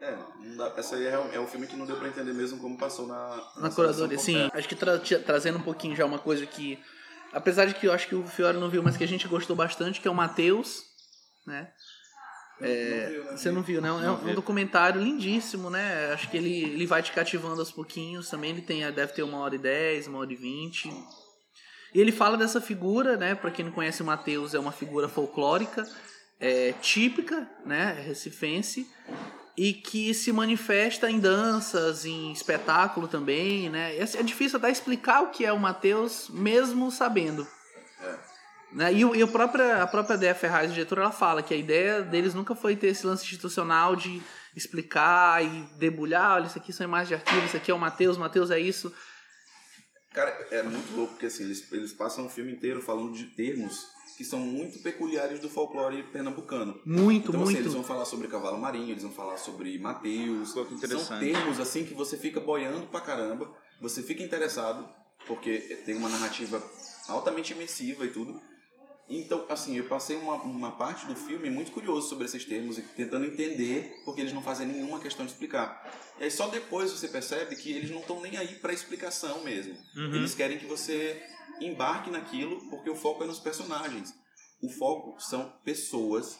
[0.00, 2.32] É, não dá- essa aí é, um- é um filme que não deu pra entender
[2.32, 4.48] mesmo como passou na, Na seleção curadoria, sim.
[4.54, 6.78] Acho que tra- tra- trazendo um pouquinho já uma coisa que.
[7.32, 9.54] Apesar de que eu acho que o Fiore não viu, mas que a gente gostou
[9.54, 10.82] bastante, que é o Matheus,
[11.46, 11.70] né?
[12.60, 13.36] Não viu, né?
[13.36, 13.88] Você não viu, né?
[13.88, 14.30] É um, vi.
[14.30, 16.12] um documentário lindíssimo, né?
[16.12, 18.50] Acho que ele, ele vai te cativando aos pouquinhos também.
[18.50, 20.88] Ele tem, deve ter uma hora e dez, uma hora e vinte.
[21.94, 23.34] E ele fala dessa figura, né?
[23.34, 25.88] Pra quem não conhece o Matheus, é uma figura folclórica,
[26.38, 28.00] é, típica, né?
[28.06, 28.86] Recifense.
[29.56, 33.96] E que se manifesta em danças, em espetáculo também, né?
[33.96, 37.46] É, é difícil até explicar o que é o Matheus, mesmo sabendo.
[38.00, 38.18] Né?
[38.94, 42.02] E, o- e a, própria, a própria Dea Ferraz, diretora, ela fala que a ideia
[42.02, 44.22] deles nunca foi ter esse lance institucional de
[44.54, 48.16] explicar e debulhar, olha, isso aqui são imagens de arquivo, isso aqui é o Matheus,
[48.16, 48.92] Matheus é isso.
[50.12, 53.86] Cara, é muito louco porque assim, eles, eles passam o filme inteiro falando de termos
[54.16, 56.78] que são muito peculiares do folclore pernambucano.
[56.84, 57.58] Muito, Então, assim, muito.
[57.58, 60.52] eles vão falar sobre cavalo marinho, eles vão falar sobre Mateus.
[60.52, 61.06] Pô, que interessante.
[61.06, 64.86] São termos assim que você fica boiando pra caramba, você fica interessado,
[65.26, 66.62] porque tem uma narrativa
[67.08, 68.40] altamente imersiva e tudo.
[69.10, 72.82] Então, assim, eu passei uma, uma parte do filme muito curioso sobre esses termos e
[72.82, 75.84] tentando entender, porque eles não fazem nenhuma questão de explicar.
[76.20, 79.76] E aí só depois você percebe que eles não estão nem aí pra explicação mesmo.
[79.96, 80.14] Uhum.
[80.14, 81.20] Eles querem que você
[81.60, 84.14] embarque naquilo, porque o foco é nos personagens.
[84.62, 86.38] O foco são pessoas,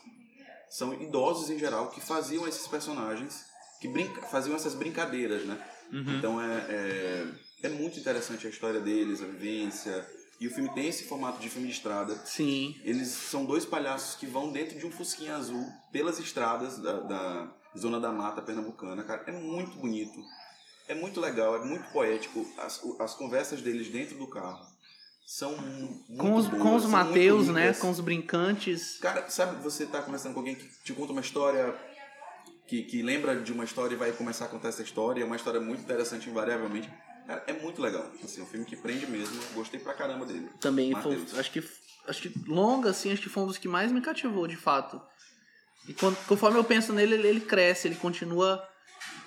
[0.68, 3.46] são idosos em geral, que faziam esses personagens,
[3.80, 5.60] que brinca, faziam essas brincadeiras, né?
[5.92, 6.18] Uhum.
[6.18, 7.26] Então é, é,
[7.64, 10.19] é muito interessante a história deles, a vivência.
[10.40, 12.14] E o filme tem esse formato de filme de estrada.
[12.24, 12.74] Sim.
[12.82, 17.54] Eles são dois palhaços que vão dentro de um fusquinha azul pelas estradas da, da
[17.78, 19.22] zona da mata pernambucana, cara.
[19.26, 20.18] É muito bonito.
[20.88, 22.44] É muito legal, é muito poético.
[22.58, 24.66] As, as conversas deles dentro do carro
[25.26, 25.54] são
[26.18, 27.74] Com os, boas, com os Mateus, né?
[27.74, 28.98] Com os brincantes.
[28.98, 31.78] Cara, sabe, você tá conversando com alguém que te conta uma história
[32.66, 35.36] que, que lembra de uma história e vai começar a contar essa história, é uma
[35.36, 36.90] história muito interessante invariavelmente.
[37.30, 38.10] Cara, é muito legal.
[38.24, 39.40] Assim, é um filme que prende mesmo.
[39.54, 40.50] Gostei pra caramba dele.
[40.60, 41.62] Também foi, acho que
[42.08, 45.00] acho que longa assim, acho que foi um dos que mais me cativou, de fato.
[45.86, 48.60] E quando- conforme eu penso nele, ele, ele cresce, ele continua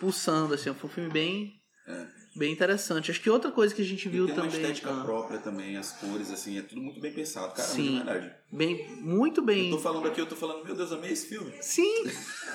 [0.01, 0.73] pulsando, assim.
[0.73, 1.53] Foi um filme bem,
[1.87, 2.07] É.
[2.35, 3.11] bem interessante.
[3.11, 4.61] Acho que outra coisa que a gente viu e tem uma também...
[4.61, 7.53] estética ah, própria também, as cores, assim, é tudo muito bem pensado.
[7.53, 7.99] Cara, Sim.
[7.99, 8.31] de verdade.
[8.51, 9.69] bem, muito bem...
[9.69, 11.51] Eu tô falando aqui, eu tô falando, meu Deus, amei esse filme.
[11.61, 12.03] Sim!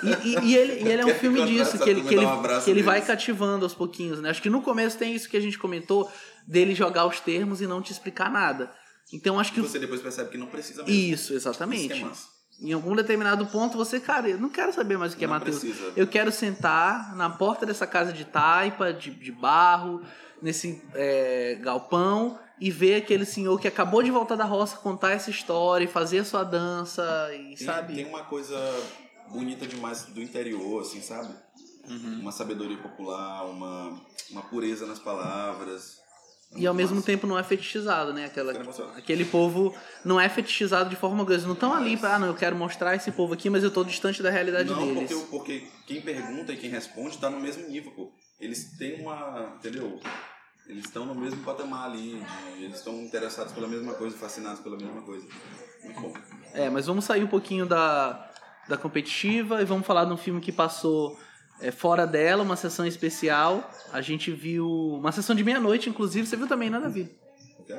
[0.03, 2.27] E, e- e ele, e ele é um filme disso, que ele, que e ele,
[2.27, 4.31] um que ele vai cativando aos pouquinhos, né?
[4.31, 6.11] Acho que no começo tem isso que a gente comentou,
[6.47, 8.73] dele jogar os termos e não te explicar nada.
[9.13, 9.61] Então acho E que...
[9.61, 10.95] você depois percebe que não precisa mesmo.
[10.95, 11.89] Isso, Isso exatamente.
[11.95, 12.38] que é massa.
[12.61, 15.35] Em algum determinado ponto você, cara, eu não quero saber mais o que é Não
[15.35, 15.61] Matheus.
[15.61, 15.93] precisa.
[15.97, 20.03] Eu quero sentar na porta dessa casa de taipa, de, de barro,
[20.43, 25.31] nesse é, galpão e ver aquele senhor que acabou de voltar da roça contar essa
[25.31, 27.95] história e fazer a sua dança e Tem, sabe?
[27.95, 28.59] tem uma coisa
[29.31, 31.33] bonita demais do interior, assim, sabe?
[31.89, 32.19] Uhum.
[32.21, 35.98] Uma sabedoria popular, uma, uma pureza nas palavras.
[36.57, 38.25] E ao mesmo tempo não é fetichizado, né?
[38.25, 38.53] Aquela,
[38.97, 41.35] aquele povo não é fetichizado de forma alguma.
[41.35, 43.71] Eles não estão ali pra, ah, não, eu quero mostrar esse povo aqui, mas eu
[43.71, 45.13] tô distante da realidade Não, deles.
[45.13, 48.11] porque, porque quem pergunta e quem responde tá no mesmo nível, pô.
[48.41, 49.55] Eles têm uma.
[49.59, 50.01] Entendeu?
[50.67, 52.23] Eles estão no mesmo patamar ali,
[52.57, 55.27] de- eles estão interessados pela mesma coisa, fascinados pela mesma coisa.
[55.85, 56.15] Muito bom.
[56.55, 58.31] É, mas vamos sair um pouquinho da,
[58.69, 61.19] da competitiva e vamos falar de um filme que passou
[61.61, 63.71] é, fora dela, uma sessão especial.
[63.93, 66.27] A gente viu uma sessão de meia-noite, inclusive.
[66.27, 67.11] Você viu também, né, Davi?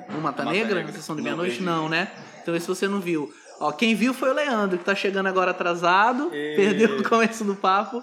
[0.10, 0.84] No Mata Mata Negra, Negra.
[0.92, 1.62] na sessão de meia-noite?
[1.62, 2.12] Não, né?
[2.42, 3.32] Então esse você não viu.
[3.60, 7.44] Ó, quem viu foi o Leandro, que tá chegando agora atrasado, E- perdeu o começo
[7.44, 8.02] do papo.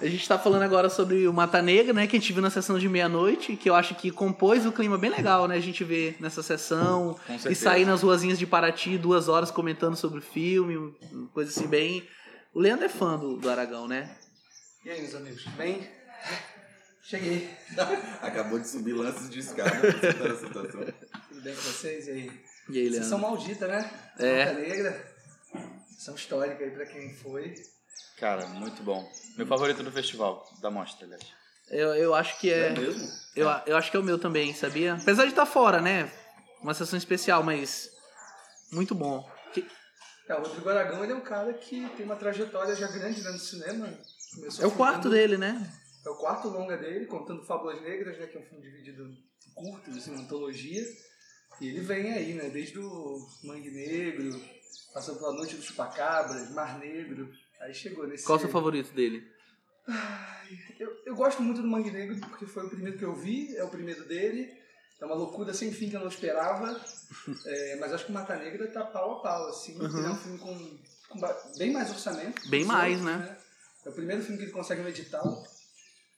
[0.00, 2.06] A gente tá falando agora sobre o Mata Negra, né?
[2.06, 4.96] Que a gente viu na sessão de meia-noite, que eu acho que compôs o clima
[4.96, 5.56] bem legal, né?
[5.56, 7.16] A gente vê nessa sessão
[7.50, 10.94] e sair nas ruazinhas de Paraty duas horas comentando sobre o filme,
[11.34, 12.02] coisa assim bem.
[12.54, 14.10] O Leandro é fã do, do Aragão, né?
[14.84, 15.88] E aí, meus amigos, tudo bem?
[17.02, 17.50] Cheguei.
[18.22, 20.84] Acabou de subir lances de escada pra situação.
[21.28, 22.06] Tudo bem com vocês?
[22.06, 22.40] E aí?
[22.70, 23.36] E aí, Vocês são Leandro?
[23.38, 23.90] maldita, né?
[24.18, 24.44] É.
[24.46, 25.14] Mata Negra.
[25.98, 27.54] São histórica aí pra quem foi.
[28.18, 29.10] Cara, muito bom.
[29.36, 31.22] Meu favorito do festival, da mostra, aliás.
[31.68, 32.70] Eu, eu acho que É é.
[32.70, 33.08] mesmo?
[33.34, 34.94] Eu, eu acho que é o meu também, sabia?
[34.94, 36.10] Apesar de estar fora, né?
[36.62, 37.90] Uma sessão especial, mas.
[38.72, 39.28] Muito bom.
[39.52, 39.66] Que-
[40.28, 43.30] É, o Rodrigo Aragão ele é um cara que tem uma trajetória já grande né,
[43.30, 43.88] no cinema.
[44.34, 45.72] Começou É o quarto dele, né?
[46.04, 49.18] É o quarto longa dele, contando Fábulas Negras, né, que é um filme dividido em
[49.54, 50.82] curtas, assim, uma antologia.
[51.60, 54.40] E ele vem aí, né, desde o Mangue Negro,
[54.94, 58.24] passou pela Noite dos Chupacabras, Mar Negro, aí chegou nesse...
[58.24, 59.26] Qual é o seu favorito dele?
[60.78, 63.64] Eu, eu gosto muito do Mangue Negro porque foi o primeiro que eu vi, é
[63.64, 64.58] o primeiro dele.
[65.00, 66.78] É uma loucura sem fim que eu não esperava.
[67.46, 69.80] É, mas acho que o Mata Negra tá pau a pau, assim.
[69.80, 70.06] Uhum.
[70.06, 71.20] É um filme com, com
[71.56, 72.48] bem mais orçamento.
[72.50, 73.38] Bem mais, outros, né?
[73.84, 75.42] É o primeiro filme que ele consegue um edital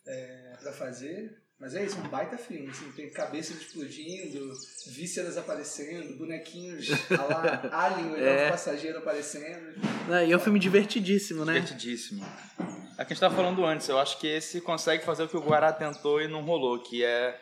[0.06, 1.38] é, pra fazer.
[1.60, 2.68] Mas é isso, um baita filme.
[2.68, 4.52] Assim, tem cabeças explodindo,
[4.88, 8.50] vísceras aparecendo, bonequinhos a lá, Alien, o É.
[8.50, 9.80] passageiro aparecendo.
[10.12, 11.54] É, e é um filme divertidíssimo, né?
[11.60, 12.24] Divertidíssimo.
[12.24, 13.88] É o que a gente estava falando antes.
[13.88, 17.04] Eu acho que esse consegue fazer o que o Guará tentou e não rolou, que
[17.04, 17.40] é,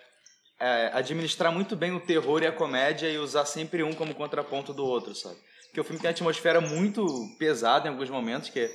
[0.61, 4.75] é administrar muito bem o terror e a comédia e usar sempre um como contraponto
[4.75, 5.37] do outro, sabe?
[5.69, 7.07] Porque o filme tem uma atmosfera muito
[7.39, 8.71] pesada em alguns momentos, que a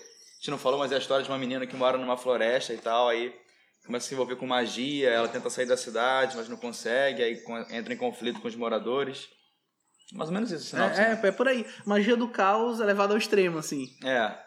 [0.46, 2.78] gente não falou, mas é a história de uma menina que mora numa floresta e
[2.78, 3.34] tal, aí
[3.84, 7.42] começa a se envolver com magia, ela tenta sair da cidade, mas não consegue, aí
[7.72, 9.28] entra em conflito com os moradores.
[10.14, 10.90] Mais ou menos isso, sinal.
[10.90, 11.66] É, é, é por aí.
[11.84, 13.88] Magia do caos é levada ao extremo, assim.
[14.04, 14.38] É.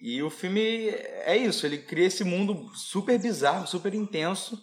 [0.00, 0.88] E o filme
[1.26, 4.58] é isso, ele cria esse mundo super bizarro, super intenso,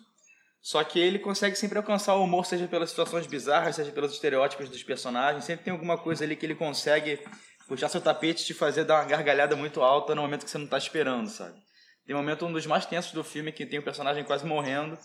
[0.59, 4.67] só que ele consegue sempre alcançar o humor, seja pelas situações bizarras, seja pelos estereótipos
[4.67, 7.19] dos personagens, sempre tem alguma coisa ali que ele consegue
[7.67, 10.57] puxar seu tapete e te fazer dar uma gargalhada muito alta no momento que você
[10.57, 11.55] não tá esperando, sabe?
[12.05, 14.97] Tem um momento, um dos mais tensos do filme, que tem o personagem quase morrendo,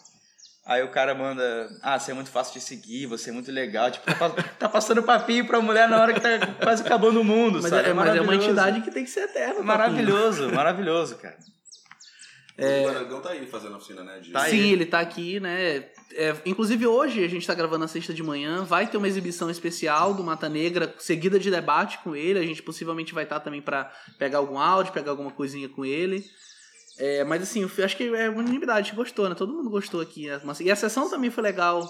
[0.64, 3.90] Aí o cara manda, ah, você é muito fácil de seguir, você é muito legal.
[3.90, 6.28] Tipo, tá, tá passando papinho pra mulher na hora que tá
[6.62, 7.88] quase acabando o mundo, Mas, sabe?
[7.88, 9.54] é, mas é uma entidade que tem que ser eterna.
[9.54, 9.66] papinho.
[9.66, 11.16] Maravilhoso, maravilhoso,
[12.56, 12.82] cara.
[12.82, 14.18] O Aragão tá aí fazendo a oficina, né?
[14.20, 14.30] De...
[14.32, 14.50] Tá aí.
[14.50, 15.88] Sim, ele tá aqui, né?
[16.14, 19.50] É, inclusive hoje, a gente tá gravando na sexta de manhã, vai ter uma exibição
[19.50, 22.38] especial do Mata Negra, seguida de debate com ele.
[22.38, 26.24] A gente possivelmente vai estar também pra pegar algum áudio, pegar alguma coisinha com ele.
[26.98, 29.34] É, mas assim, eu acho que é unanimidade, gostou, né?
[29.34, 30.26] Todo mundo gostou aqui.
[30.28, 30.40] né?
[30.44, 31.82] Mas- E a sessão também foi legal,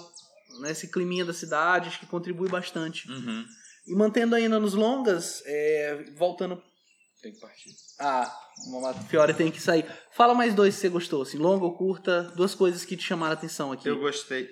[0.61, 0.71] né?
[0.71, 3.09] Esse climinha da cidade, acho que contribui bastante.
[3.11, 3.45] Uhum.
[3.85, 6.61] E mantendo ainda nos longas, é, voltando
[7.23, 7.73] Tem que partir.
[7.99, 9.85] ah, uma Fiore tem que sair.
[10.11, 13.31] Fala mais dois se você gostou, assim, longa ou curta, duas coisas que te chamaram
[13.31, 13.87] a atenção aqui.
[13.87, 14.49] Eu gostei.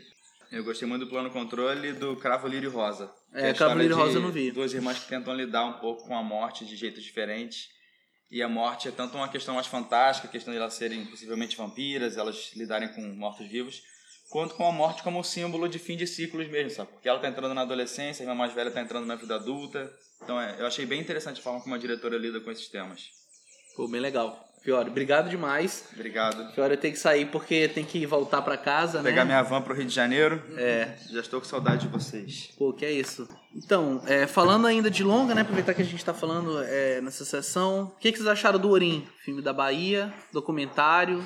[0.50, 3.14] Eu gostei muito do plano controle e do Cravo Lírio Rosa.
[3.34, 4.52] É, a Cravo Lírio Rosa eu não vi.
[4.52, 7.68] Duas irmãs que tentam lidar um pouco com a morte de jeitos diferentes.
[8.30, 11.58] E a morte é tanto uma questão mais fantástica, a questão de elas serem possivelmente
[11.58, 13.84] vampiras, elas lidarem com mortos-vivos,
[14.32, 16.90] quanto com a morte como símbolo de fim de ciclos mesmo, sabe?
[16.92, 19.92] Porque ela tá entrando na adolescência, a irmã mais velha tá entrando na vida adulta.
[20.24, 23.10] Então é, eu achei bem interessante a forma como a diretora lida com esses temas.
[23.76, 24.48] Pô, bem legal.
[24.64, 25.86] Fiore, obrigado demais.
[25.94, 26.54] Obrigado.
[26.54, 29.32] Fiore tem que sair porque tem que voltar pra casa, Pegar né?
[29.34, 30.42] minha van pro Rio de Janeiro.
[30.56, 30.96] É.
[31.10, 32.52] Já estou com saudade de vocês.
[32.58, 33.28] Pô, que é isso.
[33.56, 35.42] Então, é, falando ainda de longa, né?
[35.42, 37.86] Aproveitar que a gente tá falando é, nessa sessão.
[37.96, 39.08] O que, que vocês acharam do Orim?
[39.26, 41.26] Filme da Bahia, documentário.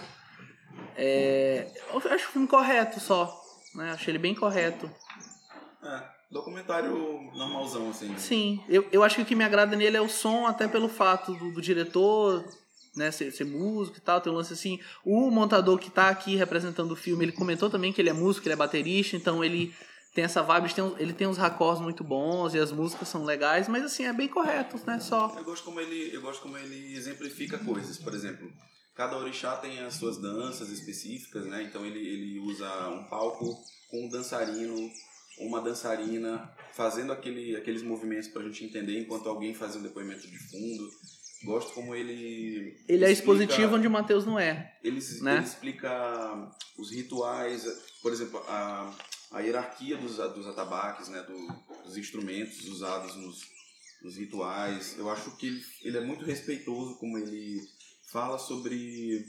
[0.96, 3.42] É, eu acho o filme correto só.
[3.76, 3.92] Né?
[3.92, 4.90] Achei ele bem correto.
[5.84, 6.94] É, documentário
[7.34, 8.18] normalzão, assim.
[8.18, 10.88] Sim, eu, eu acho que o que me agrada nele é o som, até pelo
[10.88, 12.44] fato do, do diretor
[12.96, 14.80] né, ser, ser músico e tal, tem um lance assim.
[15.04, 18.48] O montador que tá aqui representando o filme, ele comentou também que ele é músico,
[18.48, 19.76] ele é baterista, então ele
[20.14, 23.26] tem essa vibe, ele tem, ele tem uns raccords muito bons e as músicas são
[23.26, 25.36] legais, mas assim, é bem correto, né, só.
[25.38, 27.98] Eu gosto como ele, eu gosto como ele exemplifica coisas.
[27.98, 28.50] Por exemplo,
[28.96, 31.64] cada orixá tem as suas danças específicas, né?
[31.64, 33.46] Então ele, ele usa um palco
[33.90, 34.90] com um dançarino,
[35.40, 40.38] uma dançarina fazendo aquele, aqueles movimentos pra gente entender enquanto alguém faz um depoimento de
[40.50, 40.90] fundo.
[41.44, 44.76] Gosto como ele Ele é explica- expositivo onde o Matheus não é.
[44.84, 45.38] ele, né?
[45.38, 47.64] ele explica os rituais,
[48.02, 48.92] por exemplo, a,
[49.32, 53.42] a hierarquia dos, dos atabaques, né, do- dos instrumentos usados nos,
[54.02, 54.96] nos rituais.
[54.98, 57.62] Eu acho que ele, ele é muito respeitoso como ele
[58.16, 59.26] fala sobre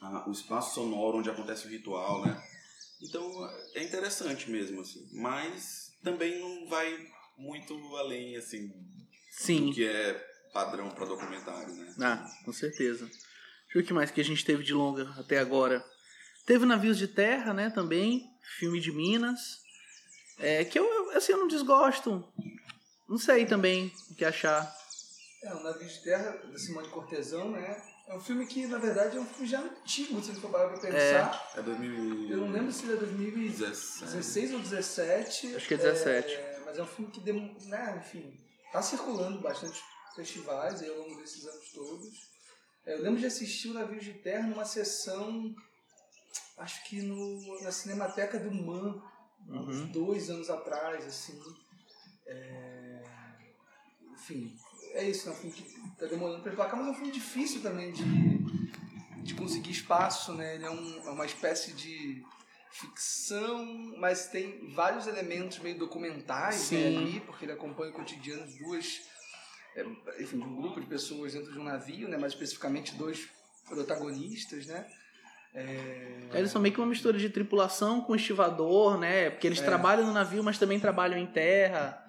[0.00, 2.40] ah, o espaço sonoro onde acontece o ritual, né?
[3.02, 3.28] Então
[3.74, 5.08] é interessante mesmo, assim.
[5.12, 6.96] Mas também não vai
[7.36, 8.72] muito além, assim,
[9.32, 9.66] Sim.
[9.66, 10.14] do que é
[10.52, 11.92] padrão para documentário, né?
[11.98, 13.06] Ah, com certeza.
[13.06, 13.18] Deixa
[13.70, 15.84] eu ver o que mais que a gente teve de longa até agora.
[16.46, 18.30] Teve Navios de Terra, né, também.
[18.58, 19.62] Filme de Minas.
[20.38, 22.24] É, que eu, assim, eu não desgosto.
[23.08, 24.79] Não sei também o que achar.
[25.42, 27.82] É, o Navio de Terra, da Simone Cortesão, né?
[28.08, 30.68] É um filme que, na verdade, é um filme já antigo, se gente for parar
[30.68, 31.50] pra pensar.
[31.56, 35.56] É 2000 Eu não lembro se ele é 2016 ou 2017.
[35.56, 36.34] Acho que é 17.
[36.34, 38.38] É, mas é um filme que, dem- né, enfim,
[38.72, 39.80] tá circulando bastante
[40.14, 42.08] festivais aí ao longo desses anos todos.
[42.84, 45.54] É, eu lembro de assistir o Navio de Terra numa sessão,
[46.58, 49.00] acho que no, na Cinemateca do Man,
[49.48, 49.92] há uns Uhum.
[49.92, 51.40] dois anos atrás, assim.
[52.26, 53.02] É,
[54.12, 54.54] enfim,
[54.94, 55.62] é isso, é um filme que
[55.98, 58.04] tá demorando pra emplacar, mas é um filme difícil também de,
[59.22, 60.54] de conseguir espaço, né?
[60.56, 62.22] Ele é, um, é uma espécie de
[62.70, 68.58] ficção, mas tem vários elementos meio documentais né, ali, porque ele acompanha o cotidiano de
[68.58, 69.00] duas,
[69.76, 69.84] é,
[70.22, 72.16] enfim, de um grupo de pessoas dentro de um navio, né?
[72.16, 73.28] Mais especificamente dois
[73.68, 74.86] protagonistas, né?
[75.52, 79.30] É, Eles são meio que uma mistura de tripulação com estivador, né?
[79.30, 79.64] Porque eles É.
[79.64, 82.06] trabalham no navio, mas também trabalham em terra.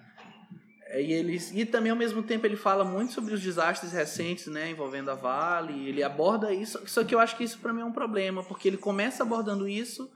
[0.92, 4.46] É, E, eles, e também, ao mesmo tempo, ele fala muito sobre os desastres recentes,
[4.46, 4.70] né?
[4.70, 5.88] Envolvendo a Vale.
[5.88, 6.78] Ele aborda isso.
[6.86, 9.66] Só que eu acho que isso pra mim é um problema, porque ele começa abordando
[9.66, 10.10] isso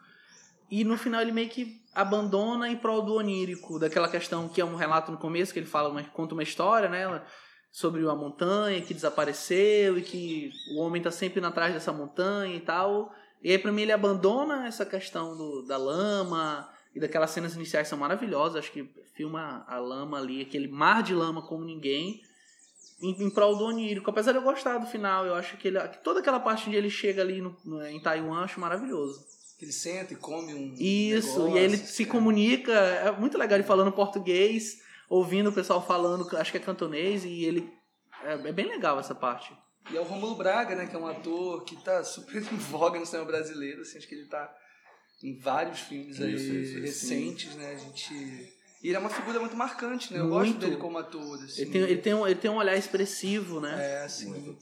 [0.71, 4.65] e no final ele meio que abandona em prol do onírico, daquela questão que é
[4.65, 7.23] um relato no começo, que ele fala, uma, conta uma história, né?
[7.71, 12.61] Sobre uma montanha que desapareceu e que o homem tá sempre atrás dessa montanha e
[12.61, 13.13] tal.
[13.43, 17.89] E aí, pra mim, ele abandona essa questão do, da lama e daquelas cenas iniciais
[17.89, 18.57] são maravilhosas.
[18.57, 22.23] Acho que filma a lama ali, aquele mar de lama como ninguém,
[23.03, 24.09] em, em prol do onírico.
[24.09, 26.89] Apesar de eu gostar do final, eu acho que ele, toda aquela parte onde ele
[26.89, 29.23] chega ali no, em Taiwan, acho maravilhoso.
[29.61, 32.07] ele senta e come um Isso, negócio, e aí ele se é.
[32.07, 34.81] comunica, é muito legal ele falando português,
[35.11, 37.71] ouvindo o pessoal falando, acho que é cantonês, e ele.
[38.25, 39.55] É, é bem legal essa parte.
[39.91, 42.99] E é o Rômulo Braga, né, que é um ator que tá super em voga
[42.99, 44.51] no cinema brasileiro, assim, acho que ele tá
[45.27, 48.15] em vários filmes aí Isso, isso, isso, recentes, né, a gente...
[48.83, 50.53] E ele é uma figura muito marcante, né, eu Muito.
[50.53, 51.63] gosto dele como ator, assim.
[51.63, 53.75] Ele tem, ele, tem um, ele tem um olhar expressivo, né?
[53.79, 54.57] É, assim,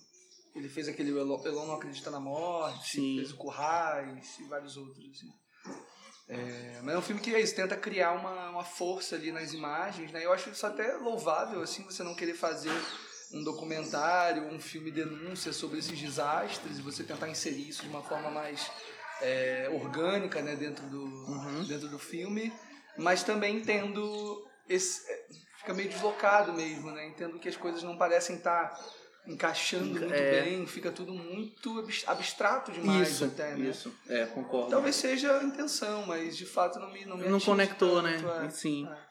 [0.54, 3.16] ele fez aquele Elon Elon Não Acredita na Morte, Sim.
[3.16, 5.30] fez o Currais e vários outros, assim.
[6.26, 9.52] É, mas é um filme que é isso, tenta criar uma, uma força ali nas
[9.52, 10.24] imagens, né?
[10.24, 12.72] Eu acho isso até louvável, assim, você não querer fazer
[13.32, 18.02] um documentário, um filme denúncia sobre esses desastres e você tentar inserir isso de uma
[18.02, 18.70] forma mais
[19.22, 21.64] é, orgânica, né, dentro do, Uhum.
[21.64, 22.52] dentro do filme,
[22.98, 25.26] mas também tendo esse é,
[25.58, 27.06] fica meio deslocado mesmo, né?
[27.08, 28.78] Entendo que as coisas não parecem estar
[29.26, 30.42] encaixando muito É.
[30.42, 33.70] bem, fica tudo muito abs- abstrato demais isso, até, né?
[33.70, 33.94] isso.
[34.08, 34.70] É, concordo.
[34.70, 38.46] Talvez seja a intenção, mas de fato não me não, me Não conectou, tanto, né?
[38.46, 38.50] é.
[38.50, 38.86] Sim.
[38.86, 39.04] É.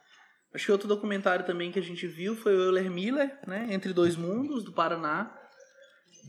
[0.54, 3.66] Acho que outro documentário também que a gente viu foi o Euler Miller, né?
[3.72, 5.36] Entre Dois Mundos, do Paraná.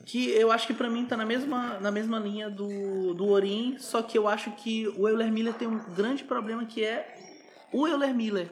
[0.05, 3.77] Que eu acho que pra mim tá na mesma, na mesma linha do, do Orim,
[3.79, 7.17] só que eu acho que o Euler Miller tem um grande problema que é
[7.73, 8.51] o Euler Miller.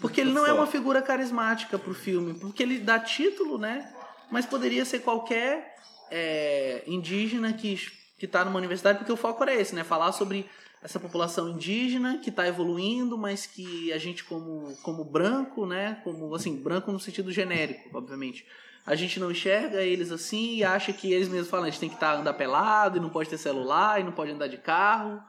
[0.00, 3.92] Porque ele não é uma figura carismática pro filme, porque ele dá título, né?
[4.30, 5.76] Mas poderia ser qualquer
[6.10, 7.80] é, indígena que,
[8.18, 9.84] que tá numa universidade, porque o foco era esse, né?
[9.84, 10.48] Falar sobre
[10.82, 16.32] essa população indígena que está evoluindo, mas que a gente como, como branco, né, como
[16.34, 18.46] assim, branco no sentido genérico, obviamente,
[18.88, 21.90] a gente não enxerga eles assim e acha que eles mesmos falam, a gente tem
[21.90, 24.56] que estar tá, andar pelado e não pode ter celular e não pode andar de
[24.56, 25.22] carro.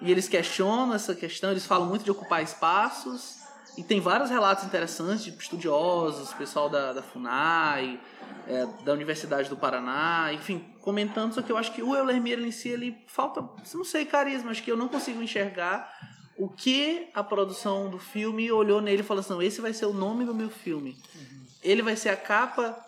[0.00, 3.36] E eles questionam essa questão, eles falam muito de ocupar espaços.
[3.76, 8.00] E tem vários relatos interessantes de estudiosos, pessoal da, da FUNAI,
[8.48, 12.50] é, da Universidade do Paraná, enfim, comentando, só que eu acho que o Euler em
[12.50, 15.92] si, ele falta, não sei, carisma, acho que eu não consigo enxergar
[16.38, 19.92] o que a produção do filme olhou nele e falou assim, esse vai ser o
[19.92, 20.96] nome do meu filme.
[21.14, 21.46] Uhum.
[21.62, 22.85] Ele vai ser a capa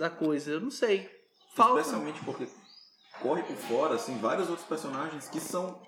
[0.00, 1.08] da coisa, eu não sei.
[1.54, 1.80] Falta...
[1.80, 2.48] Especialmente porque
[3.20, 5.78] corre por fora, assim, vários outros personagens que são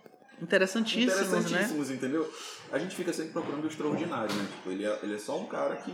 [0.41, 1.95] interessantíssimos, interessantíssimos né?
[1.95, 2.31] entendeu?
[2.71, 4.47] A gente fica sempre procurando o extraordinário, né?
[4.55, 5.93] Tipo, ele é, ele é só um cara que,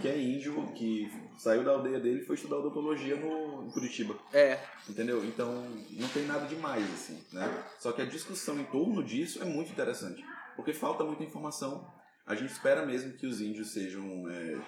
[0.00, 4.16] que é índio, que saiu da aldeia dele e foi estudar odontologia no, em Curitiba.
[4.32, 4.58] É.
[4.88, 5.22] Entendeu?
[5.22, 7.62] Então, não tem nada demais, assim, né?
[7.78, 10.24] Só que a discussão em torno disso é muito interessante.
[10.56, 11.86] Porque falta muita informação.
[12.26, 14.30] A gente espera mesmo que os índios sejam...
[14.30, 14.58] É,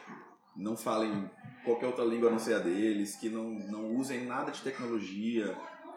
[0.57, 1.31] não falem
[1.71, 5.57] qualquer outra língua a não ser a deles, que não, não usem nada de tecnologia,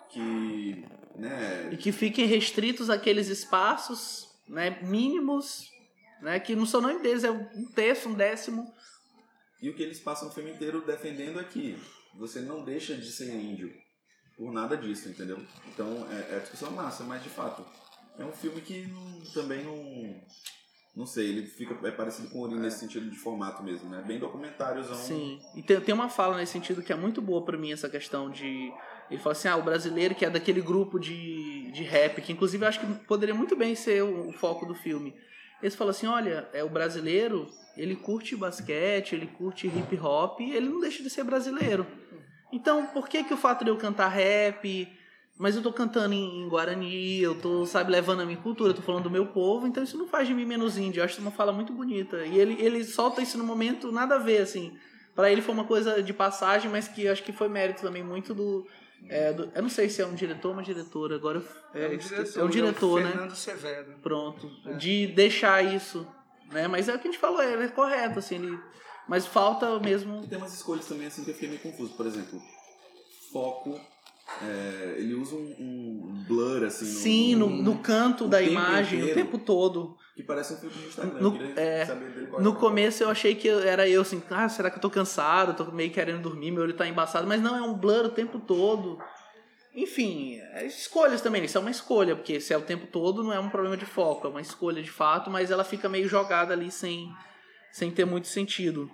[0.10, 1.70] que né?
[1.72, 5.72] E que fiquem restritos àqueles espaços né, mínimos,
[6.22, 8.74] né, que não são nem deles, é um terço, um décimo.
[9.62, 11.78] E o que eles passam o filme inteiro defendendo é que
[12.16, 13.74] você não deixa de ser índio
[14.36, 15.40] por nada disso, entendeu?
[15.68, 17.66] Então é, é discussão massa, mas de fato
[18.18, 20.22] é um filme que não, também não.
[20.96, 22.60] Não sei, ele fica é parecido com o Ori é.
[22.60, 24.04] nesse sentido de formato mesmo, né?
[24.06, 24.96] Bem documentáriozão.
[24.96, 25.40] Sim.
[25.56, 28.30] E tem, tem uma fala nesse sentido que é muito boa para mim, essa questão
[28.30, 28.72] de
[29.10, 32.64] ele fala assim: ah, o brasileiro que é daquele grupo de, de rap, que inclusive
[32.64, 35.16] eu acho que poderia muito bem ser o, o foco do filme.
[35.62, 40.70] Eles falam assim: olha, é o brasileiro, ele curte basquete, ele curte hip hop, ele
[40.70, 41.86] não deixa de ser brasileiro.
[42.52, 44.88] Então, por que que o fato de eu cantar rap,
[45.38, 48.76] mas eu tô cantando em, em Guarani, eu tô, sabe, levando a minha cultura, eu
[48.76, 51.00] tô falando do meu povo, então isso não faz de mim menos índio.
[51.00, 52.26] Eu acho isso uma fala muito bonita.
[52.26, 54.78] E ele, ele solta isso no momento nada a ver, assim.
[55.16, 58.34] Para ele foi uma coisa de passagem, mas que acho que foi mérito também muito
[58.34, 58.68] do,
[59.10, 61.90] é, do, eu não sei se é um diretor ou uma diretora, agora é, é
[61.90, 63.12] um diretor, é um diretor é né?
[63.12, 63.94] Fernando Severo.
[64.02, 64.50] Pronto.
[64.66, 64.74] É.
[64.74, 66.08] De deixar isso,
[66.52, 66.68] né?
[66.68, 68.60] Mas é o que a gente falou, é, é correto, assim, ele,
[69.08, 70.24] mas falta mesmo.
[70.24, 71.94] E tem umas escolhas também assim que eu fiquei meio confuso.
[71.96, 72.42] Por exemplo,
[73.32, 73.80] foco.
[74.42, 76.86] É, ele usa um, um, blur assim.
[76.86, 79.20] Sim, no, no, no canto da imagem inteiro.
[79.20, 79.98] o tempo todo.
[80.16, 81.20] Que parece um filme de Instagram.
[81.20, 81.88] No, é,
[82.40, 85.56] no começo eu achei que era eu assim, ah, será que eu tô cansado?
[85.56, 87.28] Tô meio querendo dormir, meu olho tá embaçado.
[87.28, 88.98] Mas não, é um blur o tempo todo.
[89.76, 93.34] Enfim, é escolhas também, isso é uma escolha, porque se é o tempo todo não
[93.34, 96.54] é um problema de foco, é uma escolha de fato, mas ela fica meio jogada
[96.54, 97.12] ali sem,
[97.72, 98.90] sem ter muito sentido.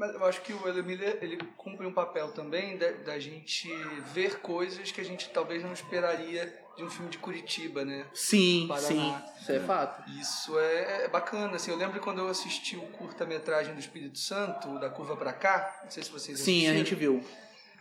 [0.00, 3.68] Mas eu acho que o Miller ele cumpre um papel também da, da gente
[4.14, 8.06] ver coisas que a gente talvez não esperaria de um filme de Curitiba, né?
[8.14, 8.88] Sim, Paraná.
[8.88, 10.10] sim, isso é fato.
[10.18, 14.78] Isso é, é, bacana, assim, eu lembro quando eu assisti o curta-metragem do Espírito Santo,
[14.78, 17.22] da Curva para Cá, não sei se vocês Sim, a gente viu.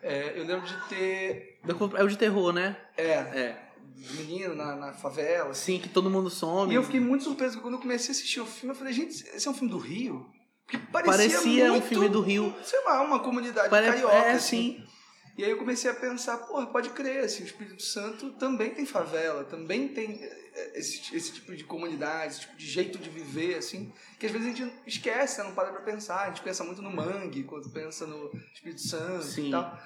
[0.03, 1.61] É, eu lembro de ter...
[1.97, 2.75] É o de terror, né?
[2.97, 3.13] É.
[3.13, 3.57] É.
[3.95, 5.53] Menino na, na favela.
[5.53, 6.73] Sim, que todo mundo some.
[6.73, 8.91] E eu fiquei muito surpreso, porque quando eu comecei a assistir o filme, eu falei,
[8.91, 10.29] gente, esse é um filme do Rio?
[10.69, 12.55] Porque parecia, parecia muito, um filme do Rio.
[12.63, 13.87] Sei lá, uma comunidade Pare...
[13.87, 14.15] carioca.
[14.15, 14.77] É, assim.
[14.77, 14.89] sim.
[15.35, 18.85] E aí eu comecei a pensar, porra, pode crer, assim, o Espírito Santo também tem
[18.85, 23.55] favela, também tem eh, esse, esse tipo de comunidade, esse tipo de jeito de viver,
[23.55, 23.89] assim,
[24.19, 26.23] que às vezes a gente esquece, não para pra pensar.
[26.23, 29.47] A gente pensa muito no mangue, quando pensa no Espírito Santo Sim.
[29.47, 29.81] e tal.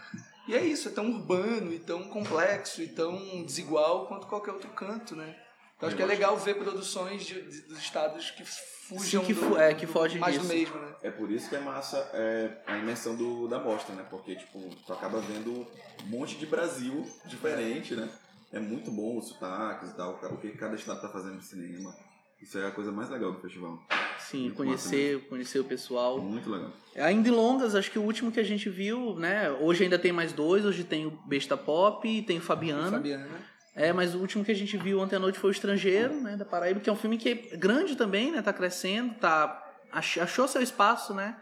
[0.48, 4.72] E é isso, é tão urbano e tão complexo e tão desigual quanto qualquer outro
[4.72, 5.38] canto, né?
[5.84, 9.34] Então acho que é legal ver produções de, de, dos estados que fujam Sim, que,
[9.34, 10.48] do, é, que foge mais disso.
[10.48, 10.96] do mesmo, né?
[11.04, 14.06] É por isso que é massa é, a imersão do, da mostra, né?
[14.10, 18.10] Porque, tipo, tu acaba vendo um monte de Brasil diferente, né?
[18.52, 21.94] É muito bom os sotaques e tal, o que cada estado tá fazendo no cinema.
[22.42, 23.82] Isso é a coisa mais legal do festival.
[24.20, 26.20] Sim, muito conhecer, conhecer o pessoal.
[26.20, 26.72] Muito legal.
[26.96, 29.50] Ainda em longas, acho que o último que a gente viu, né?
[29.50, 32.92] Hoje ainda tem mais dois, hoje tem o Besta Pop, tem o Fabiana.
[32.92, 33.53] Fabiana.
[33.76, 36.38] É, mas o último que a gente viu ontem à noite foi O Estrangeiro, né,
[36.38, 39.60] da Paraíba, que é um filme que é grande também, né, tá crescendo, tá
[39.92, 41.38] achou seu espaço, né?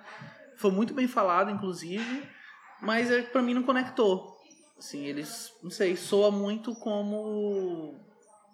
[0.58, 2.24] Foi muito bem falado, inclusive,
[2.82, 4.38] mas é, para mim não conectou.
[4.78, 7.96] Assim, eles, não sei, soa muito como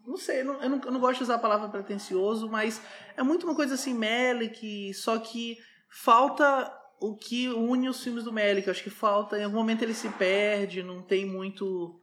[0.06, 2.82] não sei, eu não, eu não, gosto de usar a palavra pretencioso, mas
[3.18, 5.58] é muito uma coisa assim, Melick, só que
[5.90, 8.70] falta o que une os filmes do Melick.
[8.70, 12.00] Acho que falta, em algum momento ele se perde, não tem muito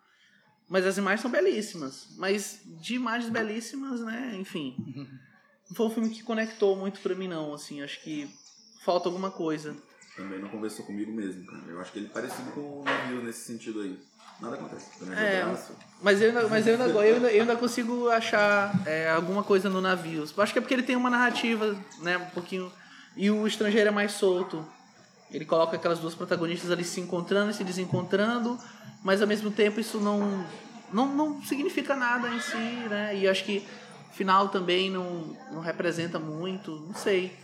[0.74, 2.08] mas as imagens são belíssimas.
[2.16, 4.34] Mas de imagens belíssimas, né?
[4.34, 4.74] Enfim.
[5.68, 7.54] Não foi um filme que conectou muito pra mim, não.
[7.54, 8.28] Assim, acho que
[8.84, 9.76] falta alguma coisa.
[10.16, 11.62] também não conversou comigo mesmo, cara.
[11.68, 13.96] Eu acho que ele é parecido com o Navios nesse sentido aí.
[14.40, 14.98] Nada acontece.
[14.98, 15.56] Também É, é.
[16.02, 19.70] Mas eu ainda, mas eu ainda, eu ainda, eu ainda consigo achar é, alguma coisa
[19.70, 20.24] no navio.
[20.36, 22.72] Acho que é porque ele tem uma narrativa, né, um pouquinho.
[23.16, 24.66] E o estrangeiro é mais solto.
[25.34, 28.56] Ele coloca aquelas duas protagonistas ali se encontrando e se desencontrando,
[29.02, 30.46] mas ao mesmo tempo isso não,
[30.92, 33.18] não, não significa nada em si, né?
[33.18, 33.66] E acho que
[34.12, 37.36] o final também não, não representa muito, não sei.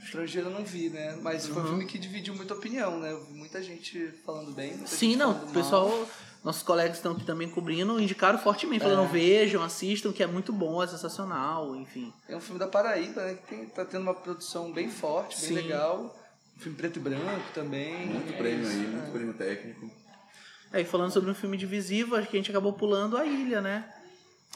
[0.00, 1.18] Estrangeiro eu não vi, né?
[1.20, 3.10] Mas foi um filme que dividiu muita opinião, né?
[3.10, 4.86] Eu vi muita gente falando bem.
[4.86, 6.08] Sim, não, o pessoal,
[6.44, 10.80] nossos colegas estão aqui também cobrindo, indicaram fortemente, falando vejam, assistam, que é muito bom,
[10.80, 12.12] é sensacional, enfim.
[12.28, 13.34] É um filme da Paraíba, né?
[13.34, 15.54] Que tem, tá tendo uma produção bem forte, bem Sim.
[15.54, 16.25] legal.
[16.56, 18.06] Um filme preto e branco também.
[18.06, 18.88] Muito É prêmio isso, aí, é.
[18.88, 19.90] muito prêmio técnico.
[20.72, 23.60] É, e falando sobre um filme divisivo, acho que a gente acabou pulando a ilha,
[23.60, 23.84] né?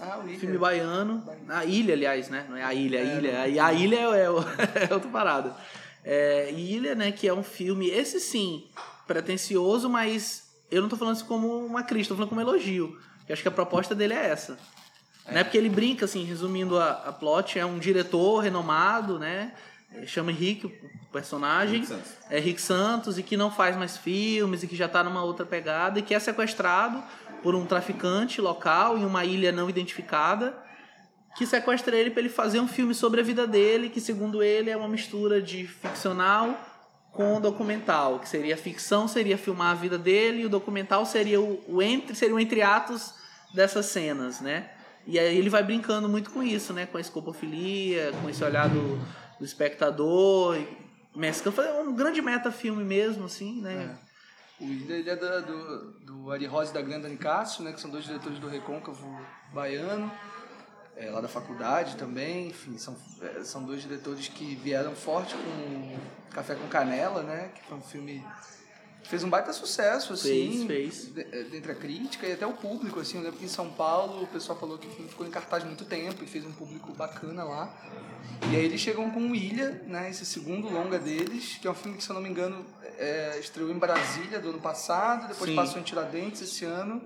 [0.01, 0.39] Ah, o Ilha.
[0.39, 1.23] Filme baiano.
[1.49, 2.47] A ilha, aliás, né?
[2.49, 3.63] Não é a ilha, a É, ilha.
[3.63, 4.39] A, a ilha é, é, o-
[4.91, 5.55] é outra parada.
[6.03, 7.13] É, ilha, né?
[7.13, 8.65] Que é um filme, esse sim,
[9.07, 12.99] pretencioso, mas eu não tô falando isso como uma crítica, tô falando como elogio.
[13.29, 14.59] Eu acho que a proposta dele é essa.
[15.29, 15.45] Né?
[15.45, 19.53] Porque ele brinca, assim, resumindo a, a plot, é um diretor renomado, né?
[20.07, 20.73] Chama Henrique, o
[21.13, 21.77] personagem.
[21.77, 22.13] Henrique Santos.
[22.31, 25.45] É Rick Santos e que não faz mais filmes e que já tá numa outra
[25.45, 27.03] pegada e que é sequestrado
[27.43, 30.55] por um traficante local em uma ilha não identificada
[31.37, 34.71] que sequestra ele para ele fazer um filme sobre a vida dele, que segundo ele
[34.71, 36.59] é uma mistura de ficcional
[37.13, 41.41] com documental, que seria a ficção seria filmar a vida dele e o documental seria
[41.41, 43.15] o, o entre seria o entre atos
[43.55, 44.71] dessas cenas, né?
[45.07, 46.87] E aí ele vai brincando muito com isso, né?
[46.87, 49.01] Com a escopofilia, com esse olhar do,
[49.41, 50.57] do espectador,
[51.17, 53.99] mesclando, fazer um grande metafilme mesmo, assim, né?
[54.61, 57.73] O Ilha ele é da- do, do Ari Rose e da Grande Nicásio, né?
[57.73, 59.19] Que são dois diretores do Recôncavo
[59.53, 60.13] Baiano.
[60.97, 65.99] É, lá da faculdade também, enfim, são, é, são dois diretores que vieram forte com
[66.31, 67.51] Café com Canela, né?
[67.55, 68.23] Que foi um filme
[69.11, 70.67] fez um baita sucesso, assim.
[70.69, 71.49] Fez, fez.
[71.51, 73.19] Dentre a crítica e até o público, assim.
[73.19, 75.65] Eu lembro que em São Paulo o pessoal falou que o filme ficou em cartaz
[75.65, 77.75] muito tempo e fez um público bacana lá.
[78.53, 80.09] E aí eles chegam com o Ilha, né?
[80.09, 82.65] Esse segundo longa deles, que é um filme que, se eu não me engano,
[82.99, 85.57] é, estreou em Brasília do ano passado, depois Sim.
[85.57, 87.03] passou em Tiradentes esse ano.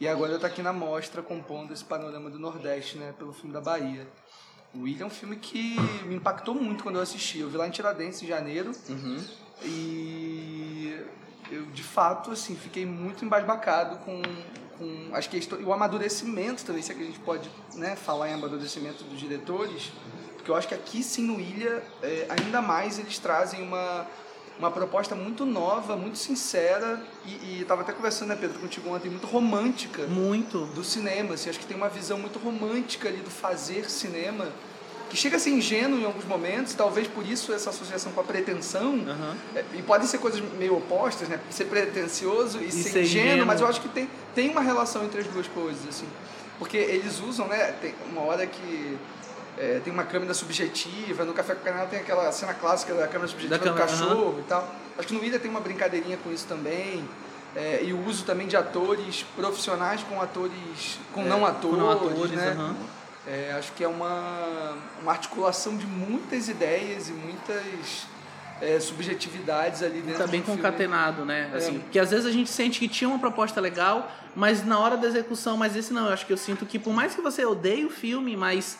[0.00, 3.14] E agora está aqui na mostra compondo esse panorama do Nordeste, né?
[3.16, 4.08] Pelo filme da Bahia.
[4.74, 5.76] O Ilha é um filme que
[6.06, 7.40] me impactou muito quando eu assisti.
[7.40, 9.24] Eu vi lá em Tiradentes em janeiro Uhum.
[9.62, 10.96] E
[11.50, 14.22] eu de fato assim fiquei muito embasbacado com,
[14.78, 18.30] com as questões e o amadurecimento também se é que a gente pode né, falar
[18.30, 19.92] em amadurecimento dos diretores
[20.36, 24.06] porque eu acho que aqui sim no Ilha é, ainda mais eles trazem uma
[24.58, 29.08] uma proposta muito nova muito sincera e, e tava até conversando né Pedro contigo ontem
[29.08, 30.66] muito romântica Muito.
[30.66, 31.34] do cinema.
[31.34, 34.52] Assim, acho que tem uma visão muito romântica ali do fazer cinema,
[35.10, 38.24] que chega a ser ingênuo em alguns momentos, talvez por isso essa associação com a
[38.24, 38.94] pretensão.
[39.54, 41.40] É, E podem ser coisas meio opostas, né?
[41.50, 43.46] Ser pretencioso e, ser, ser ingênuo, ingênuo.
[43.46, 46.06] mas eu acho que tem, tem uma relação entre as duas coisas, assim.
[46.58, 47.74] Porque eles usam, né?
[47.82, 48.96] Tem uma hora que
[49.58, 53.28] é, tem uma câmera subjetiva, no Café com Canela tem aquela cena clássica da câmera
[53.28, 54.74] subjetiva Da do câmera, cachorro e tal.
[54.96, 57.06] Acho que no Ilha tem uma brincadeirinha com isso também.
[57.56, 62.30] É, e o uso também de atores profissionais com atores com não atores, não atores,
[62.30, 62.54] né?
[62.56, 62.76] aham.
[63.26, 68.06] É, acho que é uma, uma articulação de muitas ideias e muitas
[68.60, 70.62] é, subjetividades ali dentro Tá bem do filme.
[70.62, 71.50] concatenado, né?
[71.54, 71.78] Assim, É.
[71.80, 75.06] Porque às vezes a gente sente que tinha uma proposta legal, mas na hora da
[75.06, 76.06] execução, mas esse não.
[76.06, 78.78] Eu acho que eu sinto que por mais que você odeie o filme, mas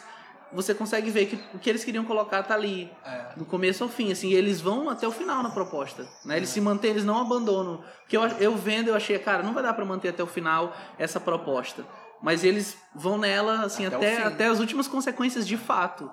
[0.53, 2.91] você consegue ver que o que eles queriam colocar tá ali.
[3.05, 3.27] É.
[3.37, 6.37] Do começo ao fim, assim, eles vão até o final na proposta, né?
[6.37, 7.85] Eles se mantêm, eles não abandonam.
[8.01, 10.77] Porque eu, eu vendo, eu achei, cara, não vai dar pra manter até o final
[10.99, 11.85] essa proposta.
[12.23, 16.11] Mas eles vão nela, assim, Até até, até as últimas consequências de fato.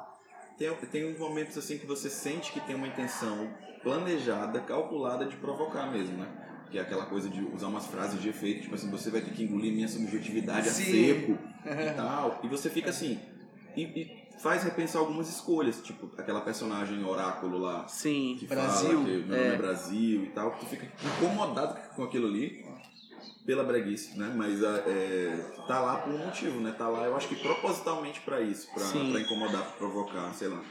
[0.58, 3.50] Tem, tem uns momentos assim que você sente que tem uma intenção
[3.84, 6.28] planejada, calculada de provocar mesmo, né?
[6.72, 9.32] Que é aquela coisa de usar umas frases de efeito, tipo assim, você vai ter
[9.32, 10.84] que engolir minha subjetividade a Sim.
[10.84, 12.40] seco e tal.
[12.44, 13.20] E você fica assim.
[13.76, 18.36] E, e faz repensar algumas escolhas, tipo aquela personagem oráculo lá Sim.
[18.40, 18.90] que Brasil.
[18.90, 22.66] fala que meu nome é Brasil e tal, que tu fica incomodado com aquilo ali
[23.48, 24.32] pela breguice, né?
[24.36, 25.38] Mas ah, é,
[25.68, 26.76] tá lá por um motivo, né?
[26.78, 30.62] Tá lá, eu acho que propositalmente pra isso, pra incomodar, pra provocar, sei lá.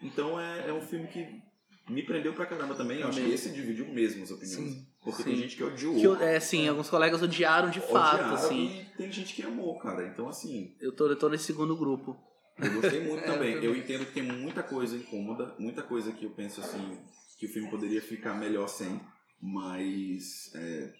[0.00, 1.42] Então é, é um filme que
[1.90, 3.00] me prendeu pra caramba também.
[3.00, 4.72] Eu acho que esse dividiu mesmo as opiniões.
[4.72, 4.86] Sim.
[5.02, 5.30] Porque Sim.
[5.30, 6.16] tem gente que odiou.
[6.16, 8.80] Que, é, sim, alguns colegas odiaram de fato, odiaram, assim.
[8.82, 10.06] E tem gente que amou, cara.
[10.06, 12.16] Então, assim, Eu tô, eu tô nesse segundo grupo.
[12.56, 13.54] eu gostei muito É, também.
[13.54, 16.98] eu Eu entendo que tem muita coisa incômoda, muita coisa que eu penso assim,
[17.36, 19.00] que o filme poderia ficar melhor sem,
[19.40, 20.92] mas é,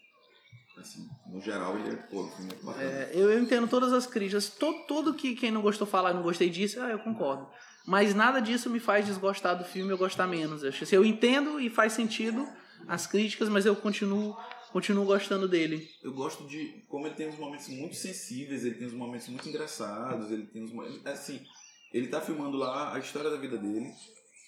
[0.79, 2.85] assim, no geral ele é pô, filme muito bacana.
[2.85, 4.51] É, eu, eu entendo todas as críticas.
[4.51, 7.49] Todo, tudo que quem não gostou falar, não gostei disso, ah, eu concordo.
[7.87, 10.63] mas nada disso me faz desgostar do filme ou gostar menos.
[10.63, 12.47] Eu, assim, eu entendo e faz sentido
[12.89, 14.37] as críticas, mas eu continuo
[14.73, 15.87] continuo gostando dele.
[16.03, 19.49] Eu gosto de como ele tem uns momentos muito sensíveis, ele tem uns momentos muito
[19.49, 20.73] engraçados, ele tem uns.
[21.07, 21.45] Assim,
[21.93, 23.93] ele tá filmando lá a história da vida dele.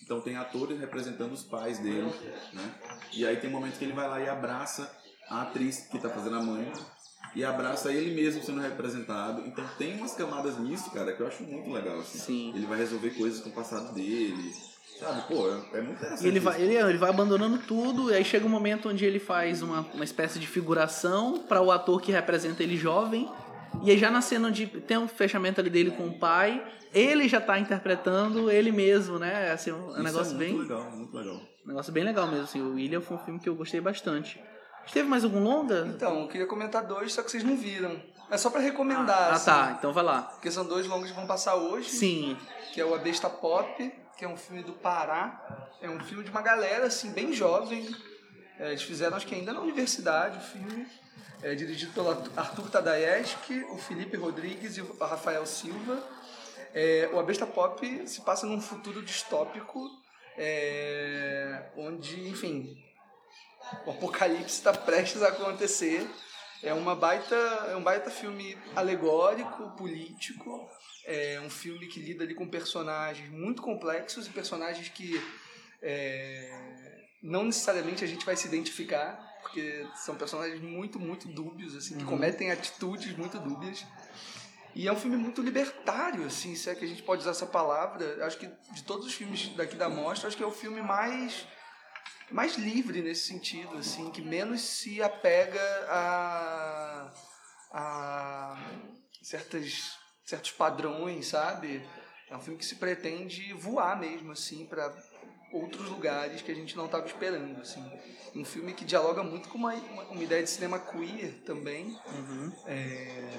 [0.02, 2.10] Então tem atores representando os pais dele,
[2.52, 2.74] né?
[3.12, 4.90] E aí tem momentos que ele vai lá e abraça
[5.28, 6.72] a atriz que tá fazendo a mãe
[7.34, 9.42] e abraça ele mesmo sendo representado.
[9.46, 11.98] Então tem umas camadas nisso, cara, que eu acho muito legal.
[11.98, 12.18] Assim.
[12.18, 12.52] Sim.
[12.54, 14.52] Ele vai resolver coisas com o passado dele.
[14.98, 16.24] Sabe, pô, é, é muito interessante.
[16.24, 19.18] E ele vai, ele, ele vai abandonando tudo, e aí chega um momento onde ele
[19.18, 23.28] faz uma, uma espécie de figuração para o ator que representa ele jovem.
[23.82, 27.28] E aí já na cena onde tem um fechamento ali dele com o pai, ele
[27.28, 29.50] já tá interpretando ele mesmo, né?
[29.50, 30.58] Assim, um Isso negócio é muito bem.
[30.60, 31.40] legal, muito legal.
[31.64, 32.62] Um negócio bem legal mesmo, assim.
[32.62, 34.40] O William foi um filme que eu gostei bastante.
[34.92, 35.86] Teve mais algum longa?
[35.88, 38.00] Então, eu queria comentar dois, só que vocês não viram.
[38.30, 39.74] É só pra recomendar, Ah, assim, tá.
[39.78, 40.22] Então vai lá.
[40.22, 41.90] Porque são dois longos que vão passar hoje.
[41.90, 42.36] Sim.
[42.72, 45.68] que é o A Besta Pop, que é um filme do Pará.
[45.80, 47.94] É um filme de uma galera, assim, bem jovem.
[48.58, 50.86] É, eles fizeram, acho que ainda na universidade, o filme.
[51.42, 56.02] É dirigido pelo Arthur Tadayeski, o Felipe Rodrigues e o Rafael Silva.
[56.72, 59.90] É, o A Besta Pop se passa num futuro distópico,
[60.38, 62.76] é, onde, enfim,
[63.86, 66.08] o apocalipse está prestes a acontecer.
[66.62, 70.68] É uma baita, é um baita filme alegórico, político.
[71.04, 75.22] É um filme que lida ali com personagens muito complexos e personagens que
[75.82, 81.98] é, não necessariamente a gente vai se identificar, porque são personagens muito, muito dúbios, assim,
[81.98, 83.84] que cometem atitudes muito dúbias.
[84.74, 87.46] E é um filme muito libertário, assim, se é que a gente pode usar essa
[87.46, 88.26] palavra.
[88.26, 91.46] Acho que de todos os filmes daqui da mostra, acho que é o filme mais
[92.30, 97.12] mais livre nesse sentido, assim, que menos se apega a,
[97.70, 98.70] a
[99.22, 101.86] certas, certos padrões, sabe?
[102.30, 104.92] É um filme que se pretende voar mesmo, assim, para
[105.52, 107.84] outros lugares que a gente não estava esperando, assim.
[108.34, 111.96] Um filme que dialoga muito com uma, uma, uma ideia de cinema queer também.
[112.66, 113.30] É,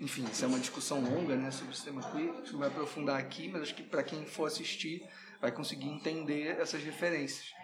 [0.00, 2.30] enfim, isso é uma discussão longa, né, sobre o cinema queer.
[2.30, 5.02] A gente não vai aprofundar aqui, mas acho que para quem for assistir
[5.40, 7.54] vai conseguir entender essas referências.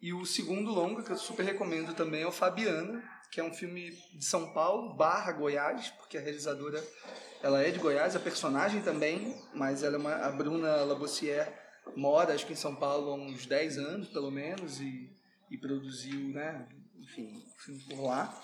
[0.00, 3.52] E o segundo longa, que eu super recomendo também, é o Fabiana, que é um
[3.52, 6.82] filme de São Paulo, barra Goiás, porque a realizadora
[7.42, 11.52] ela é de Goiás, a personagem também, mas ela é uma, a Bruna Labossière
[11.94, 15.10] mora, acho que em São Paulo há uns 10 anos, pelo menos, e,
[15.50, 16.66] e produziu, né,
[16.98, 18.42] enfim, o filme por lá.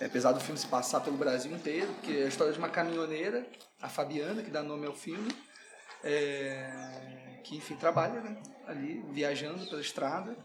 [0.00, 2.68] É, apesar do filme se passar pelo Brasil inteiro, porque é a história de uma
[2.68, 3.46] caminhoneira,
[3.82, 5.28] a Fabiana, que dá nome ao filme,
[6.04, 10.36] é, que, enfim, trabalha né, ali, viajando pela estrada,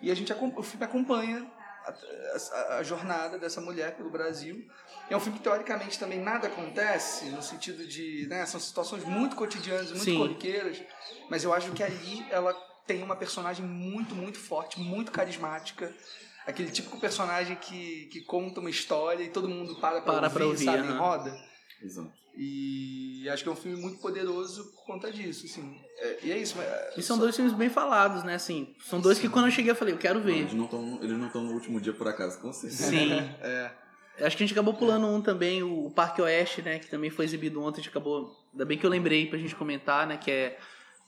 [0.00, 1.50] e a gente o filme acompanha
[1.84, 4.64] a, a, a, jornada dessa mulher pelo Brasil.
[5.10, 8.26] É um filme que teoricamente também nada acontece, no sentido de.
[8.28, 10.18] Né, são situações muito cotidianas, muito Sim.
[10.18, 10.82] corriqueiras,
[11.28, 12.52] mas eu acho que ali ela
[12.86, 15.92] tem uma personagem muito, muito forte, muito carismática.
[16.46, 20.34] Aquele típico personagem que, que conta uma história e todo mundo para pra Para ouvir,
[20.34, 20.98] pra ouvir, sabe, em aham.
[20.98, 21.48] roda.
[21.82, 22.12] Exato.
[22.40, 25.76] E acho que é um filme muito poderoso por conta disso, assim.
[25.98, 26.54] É, e é isso.
[26.56, 28.36] Mas, E são dois filmes bem falados, né?
[28.36, 30.38] Assim, são dois que quando eu cheguei eu falei, eu quero ver.
[30.38, 32.90] eles não estão eles não estão no último dia por acaso, com certeza.
[32.90, 33.10] Sim.
[33.42, 33.70] É.
[34.20, 36.78] Acho que a gente acabou pulando um também, o o Parque Oeste, né?
[36.78, 37.80] Que também foi exibido ontem.
[37.80, 38.36] A gente acabou.
[38.52, 40.16] Ainda bem que eu lembrei pra gente comentar, né?
[40.16, 40.58] Que é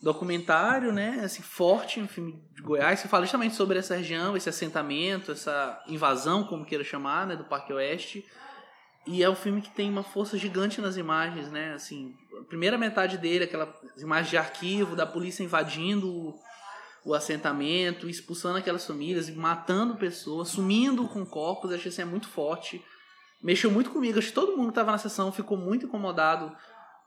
[0.03, 1.20] documentário, né?
[1.24, 5.83] Assim, forte, um filme de Goiás, que fala justamente sobre essa região, esse assentamento, essa
[5.87, 7.37] invasão, como queira chamar, né?
[7.37, 8.24] Do Parque Oeste.
[9.07, 11.72] E é um filme que tem uma força gigante nas imagens, né?
[11.72, 16.34] Assim, a primeira metade dele, aquelas imagens de arquivo da polícia invadindo
[17.05, 22.84] o, assentamento, expulsando aquelas famílias, matando pessoas, sumindo com corpos, achei assim, é muito forte.
[23.42, 26.55] Mexeu muito comigo, acho que todo mundo que estava na sessão ficou muito incomodado.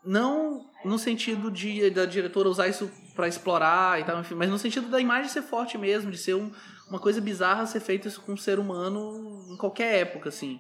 [0.03, 4.57] Não no sentido de da diretora usar isso para explorar e tal, enfim, mas no
[4.57, 6.51] sentido da imagem ser forte mesmo, de ser um,
[6.89, 10.59] uma coisa bizarra ser feito isso com um ser humano em qualquer época, assim.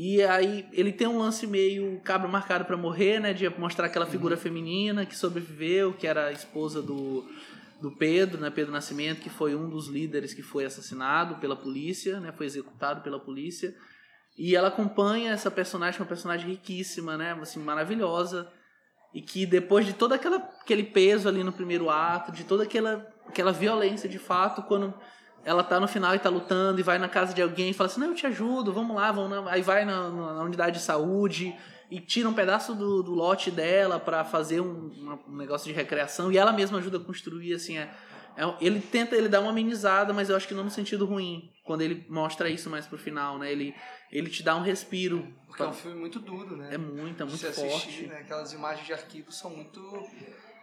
[0.00, 3.32] E aí ele tem um lance meio cabra marcado para morrer, né?
[3.32, 7.28] De mostrar aquela figura feminina que sobreviveu, que era a esposa do,
[7.80, 8.48] do Pedro, né?
[8.48, 12.30] Pedro Nascimento, que foi um dos líderes que foi assassinado pela polícia, né?
[12.30, 13.74] Foi executado pela polícia.
[14.38, 17.32] E ela acompanha essa personagem, uma personagem riquíssima, né?
[17.32, 18.48] Assim, maravilhosa.
[19.12, 23.04] E que depois de todo aquela, aquele peso ali no primeiro ato, de toda aquela,
[23.26, 24.94] aquela violência de fato, quando
[25.48, 27.88] ela tá no final e tá lutando e vai na casa de alguém e fala
[27.88, 29.46] assim, não, eu te ajudo, vamos lá, vamos.
[29.48, 31.56] Aí vai na, na- unidade de saúde
[31.90, 36.30] e tira um pedaço do, do lote dela para fazer um, um negócio de recreação
[36.30, 37.90] e ela mesma ajuda a construir, assim, é,
[38.36, 41.50] é- ele tenta, ele dá uma amenizada, mas eu acho que não no sentido ruim,
[41.64, 43.74] quando ele mostra isso mais pro final, né, ele,
[44.12, 45.32] ele te dá um respiro.
[45.46, 46.74] Porque é um filme muito duro, né?
[46.74, 48.06] É muito, é muito se assistir, forte.
[48.06, 48.18] né?
[48.18, 49.80] Aquelas imagens de arquivo são muito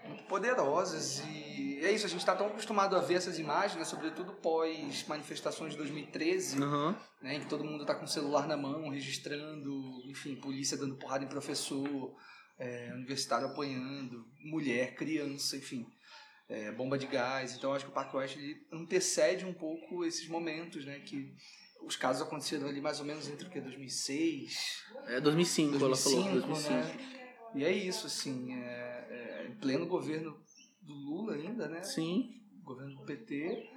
[0.08, 3.86] muito poderosas e é isso, a gente está tão acostumado a ver essas imagens, né,
[3.86, 6.96] sobretudo pós manifestações de 2013, Uhum.
[7.22, 9.72] né, em que todo mundo está com o celular na mão, registrando,
[10.08, 12.16] enfim, polícia dando porrada em professor,
[12.58, 15.86] é, universitário apanhando, mulher, criança, enfim,
[16.48, 17.54] é, bomba de gás.
[17.56, 21.36] Então acho que o Parque Oeste ele antecede um pouco esses momentos, né, que
[21.84, 26.24] os casos aconteceram ali mais ou menos entre o que 2006, É 2005, ela falou.
[26.24, 26.74] 2005, 2005.
[26.74, 27.12] né?
[27.56, 28.95] E é isso, assim, é,
[29.60, 30.36] pleno governo
[30.82, 31.84] do Lula ainda, né?
[31.84, 32.42] Sim.
[32.64, 33.70] Governo do PT.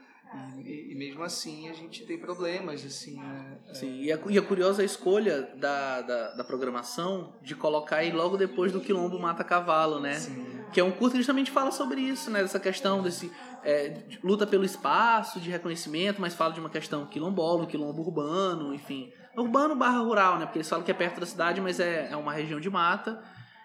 [0.63, 3.59] E, e- mesmo assim a gente tem problemas, assim, né?
[3.73, 8.13] Sim, e é, e é curiosa a escolha da, da, da programação de colocar aí
[8.13, 10.15] logo depois do Quilombo Mata Cavalo, né?
[10.15, 10.65] Sim.
[10.71, 12.43] Que é um curso que justamente fala sobre isso, né?
[12.43, 13.33] Dessa questão desse
[13.65, 18.75] é, de luta pelo espaço, de reconhecimento, mas fala de uma questão quilombola, quilombo urbano,
[18.75, 19.11] enfim.
[19.35, 20.45] Urbano barra rural, né?
[20.45, 23.23] Porque eles falam que é perto da cidade, mas é, é uma região de mata.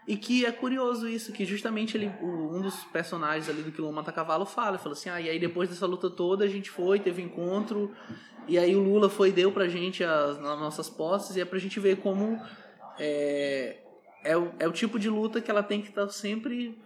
[0.07, 4.11] E que é curioso isso, que justamente ele, um dos personagens ali do Quilombo Mata
[4.11, 7.21] Cavalo fala, fala assim, ah, e aí depois dessa luta toda a gente foi, teve
[7.21, 7.89] encontro,
[8.47, 11.57] e aí o Lula foi deu pra gente as, as nossas posses, e é pra
[11.57, 12.37] gente ver como
[12.99, 13.77] é,
[14.23, 16.77] é, o, é o tipo de luta que ela tem que estar sempre.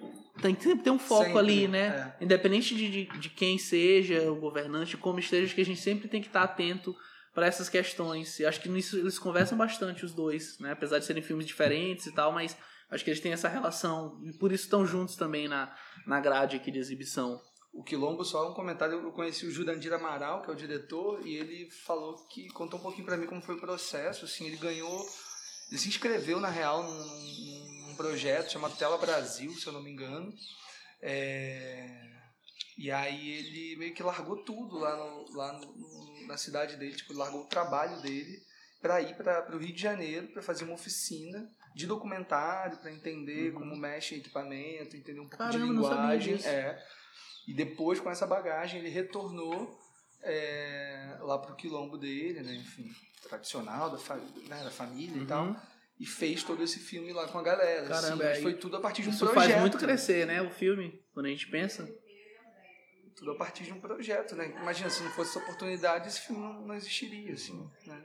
[0.42, 2.14] Tem que sempre ter um foco Sempre, ali, né?
[2.22, 6.22] Independente de, de, de quem seja o governante, como esteja, que a gente sempre tem
[6.22, 6.96] que estar atento
[7.34, 8.40] para essas questões.
[8.40, 10.72] E acho que nisso eles conversam bastante, os dois, né?
[10.72, 12.56] Apesar de serem filmes diferentes e tal, mas
[12.90, 14.20] acho que eles têm essa relação.
[14.24, 15.76] E por isso estão juntos também na,
[16.06, 17.42] na grade aqui de exibição.
[17.74, 21.36] O Quilombo, só um comentário, eu conheci o Jurandir Amaral, que é o diretor, e
[21.36, 25.06] ele falou que contou um pouquinho pra mim como foi o processo, assim, ele ganhou,
[25.70, 26.98] ele se inscreveu, na real, num,
[27.88, 30.32] num- projeto chamado Tela Brasil, se eu não me engano,
[31.02, 31.88] É,
[32.78, 37.14] e aí ele meio que largou tudo lá, no- lá no- na cidade dele, tipo,
[37.14, 38.38] largou o trabalho dele
[38.82, 41.48] para ir para o Rio de Janeiro para fazer uma oficina
[41.78, 46.36] de documentário, para entender como mexe em equipamento, entender um pouco Caramba, de linguagem.
[46.46, 46.84] É.
[47.48, 49.80] E depois, com essa bagagem, ele retornou
[50.24, 52.56] é, lá pro quilombo dele, né?
[52.56, 52.90] Enfim,
[53.28, 54.16] tradicional da, fa-
[54.50, 55.46] né, da família e tal.
[55.46, 55.56] Uhum.
[56.00, 57.82] E fez todo esse filme lá com a galera.
[57.82, 59.50] assim, Caramba, é, foi tudo a partir de um Isso projeto.
[59.52, 60.42] faz muito crescer, né?
[60.42, 61.88] O filme, quando a gente pensa.
[63.16, 64.48] Tudo a partir de um projeto, né?
[64.62, 68.04] Imagina, se não fosse essa oportunidade, esse filme não, não existiria, assim, né?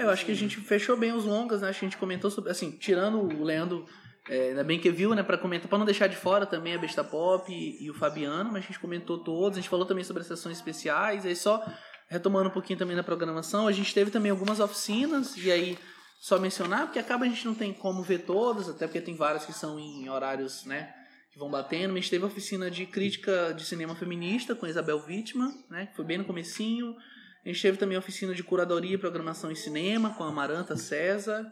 [0.00, 1.68] É, eu acho que a gente fechou bem os longas, né?
[1.68, 3.86] Acho que a gente comentou sobre, assim, tirando o Leandro,
[4.30, 6.78] é, ainda bem que viu, né, pra comentar, pra não deixar de fora também a
[6.78, 10.02] Besta Pop e, e o Fabiano, mas a gente comentou todos, a gente falou também
[10.02, 11.62] sobre as sessões especiais, aí só
[12.08, 15.78] retomando um pouquinho também da programação, a gente teve também algumas oficinas, e aí
[16.18, 19.44] só mencionar, porque acaba a gente não tem como ver todas, até porque tem várias
[19.44, 20.94] que são em horários, né,
[21.30, 25.52] que vão batendo, mas teve a oficina de crítica de cinema feminista com Isabel Wittmann,
[25.68, 26.96] né, que foi bem no comecinho,
[27.44, 30.76] a gente teve também a oficina de curadoria e programação em cinema com a Amaranta
[30.76, 31.50] César.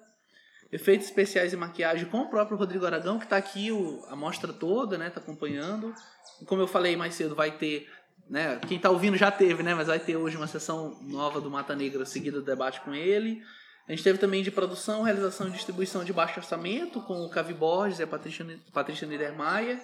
[0.70, 4.52] Efeitos especiais e maquiagem com o próprio Rodrigo Aragão, que está aqui o, a mostra
[4.52, 5.08] toda, né?
[5.08, 5.94] Tá acompanhando.
[6.42, 7.88] E como eu falei mais cedo, vai ter.
[8.28, 9.74] Né, quem está ouvindo já teve, né?
[9.74, 13.42] Mas vai ter hoje uma sessão nova do Mata Negra seguida do debate com ele.
[13.88, 17.54] A gente teve também de produção, realização e distribuição de baixo orçamento com o Cavi
[17.54, 19.80] Borges e a Patrícia, Patrícia Niedermayer.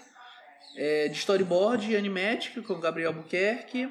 [0.76, 3.88] É, de storyboard e animatic com o Gabriel Buquerque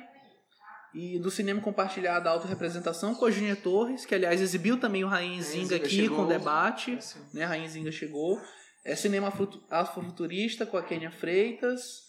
[0.93, 5.41] e do cinema compartilhado autorrepresentação com a Júnior Torres, que aliás exibiu também o Rainha
[5.41, 6.17] Zinga Zinga aqui chegou.
[6.17, 7.19] com debate, Assim.
[7.33, 7.45] né?
[7.45, 8.39] Rainha Zinga chegou.
[8.85, 12.03] É cinema futu- afrofuturista com a Kênia Freitas.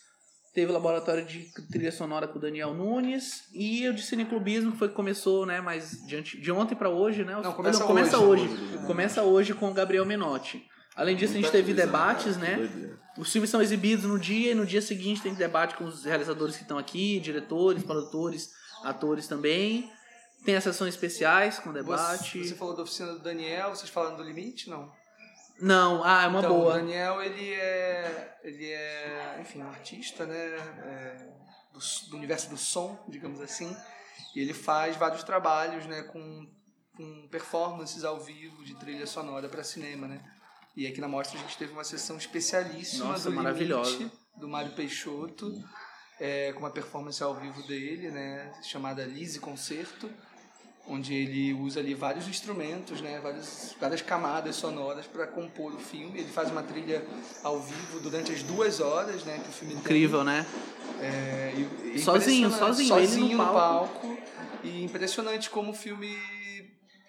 [0.53, 4.79] Teve o laboratório de trilha sonora com o Daniel Nunes e o de cineclubismo que
[4.79, 7.35] foi que começou, né, mais de, de ontem para hoje, né?
[7.43, 8.45] Não, começa começa hoje.
[8.45, 8.87] hoje.
[8.87, 10.65] Começa hoje com o Gabriel Menotti.
[10.95, 12.71] Além disso, a gente teve debates, né?
[13.19, 16.55] Os filmes são exibidos no dia e no dia seguinte tem debate com os realizadores
[16.57, 18.51] que estão aqui, diretores, produtores,
[18.85, 19.91] atores também.
[20.45, 22.43] Tem as sessões especiais com debate.
[22.43, 24.69] Você, você falou da oficina do Daniel, vocês falaram do limite?
[24.69, 24.93] Não.
[25.61, 26.75] Não, ah, é uma então, O boa.
[26.75, 31.29] Daniel, ele é, ele é, enfim, um artista, né, é,
[31.73, 33.75] do, do universo do som, digamos assim,
[34.35, 36.47] e ele faz vários trabalhos, né, com,
[36.97, 40.21] com performances ao vivo de trilha sonora para cinema, né.
[40.77, 43.91] E aqui na mostra a gente teve uma sessão especialíssima Nossa, do maravilhosa.
[43.97, 45.53] Limite, do Mário Peixoto,
[46.21, 50.11] é, com uma performance ao vivo dele, né, chamada Lise Concerto,
[50.87, 56.21] onde ele usa ali vários instrumentos, né, várias, várias camadas sonoras para compor o filme.
[56.21, 57.03] Ele faz uma trilha
[57.43, 60.45] ao vivo durante as duas horas, né, que o filme Incrível, né?
[60.47, 61.07] tem.
[61.07, 62.77] É, e- e Sozinho, impressionante.
[62.77, 64.07] sozinho, ele sozinho no no palco.
[64.09, 64.19] palco.
[64.63, 66.17] E impressionante como o filme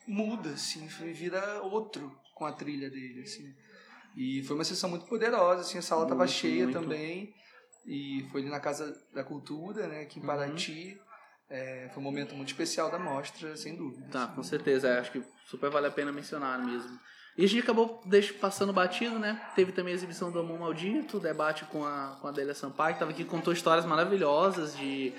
[0.08, 3.54] muda, assim, o filme vira outro com a trilha dele, assim.
[4.16, 6.80] E foi uma sessão muito poderosa, assim, a sala estava cheia muito.
[6.80, 7.34] também.
[7.88, 10.28] E foi ali na Casa da Cultura, né, aqui em Uhum.
[10.28, 11.00] Paraty.
[11.50, 14.08] é, foi um momento muito especial da mostra, sem dúvida.
[14.12, 14.88] Tá, com certeza.
[14.88, 17.00] É, acho que super vale a pena mencionar mesmo.
[17.38, 18.02] E a gente acabou
[18.42, 19.40] passando batido, né?
[19.56, 22.94] Teve também a exibição do Amor Maldito, o debate com a, com a Adélia Sampaio,
[22.94, 25.14] que estava aqui contou histórias maravilhosas de,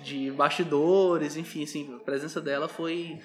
[0.00, 3.20] de bastidores, enfim, assim, a presença dela foi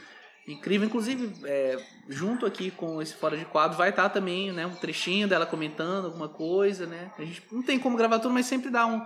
[0.48, 0.88] incrível.
[0.88, 5.28] Inclusive, é, junto aqui com esse Fora de Quadro, vai estar também né, um trechinho
[5.28, 7.12] dela comentando alguma coisa, né?
[7.18, 9.02] A gente não tem como gravar tudo, mas sempre dá um,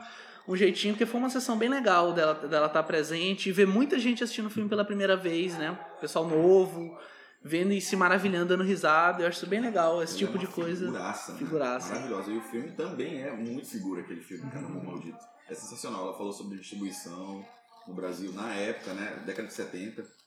[0.48, 3.98] um jeitinho, porque foi uma sessão bem legal dela dela estar presente e ver muita
[4.00, 5.78] gente assistindo o filme pela primeira vez, né?
[6.02, 6.98] Pessoal novo
[7.42, 9.24] vendo e se maravilhando, dando risada.
[9.24, 10.86] Eu acho isso bem legal, esse Ela tipo é de coisa.
[10.86, 11.38] Figuraça, né?
[11.38, 11.94] Figuraça.
[11.94, 12.32] Maravilhosa.
[12.32, 15.20] E o filme também é muito figura, aquele filme, cara, Amor Maldito.
[15.48, 16.04] É sensacional.
[16.04, 17.46] Ela falou sobre distribuição
[17.88, 19.24] no Brasil na época, né?
[19.26, 20.19] Década de 70.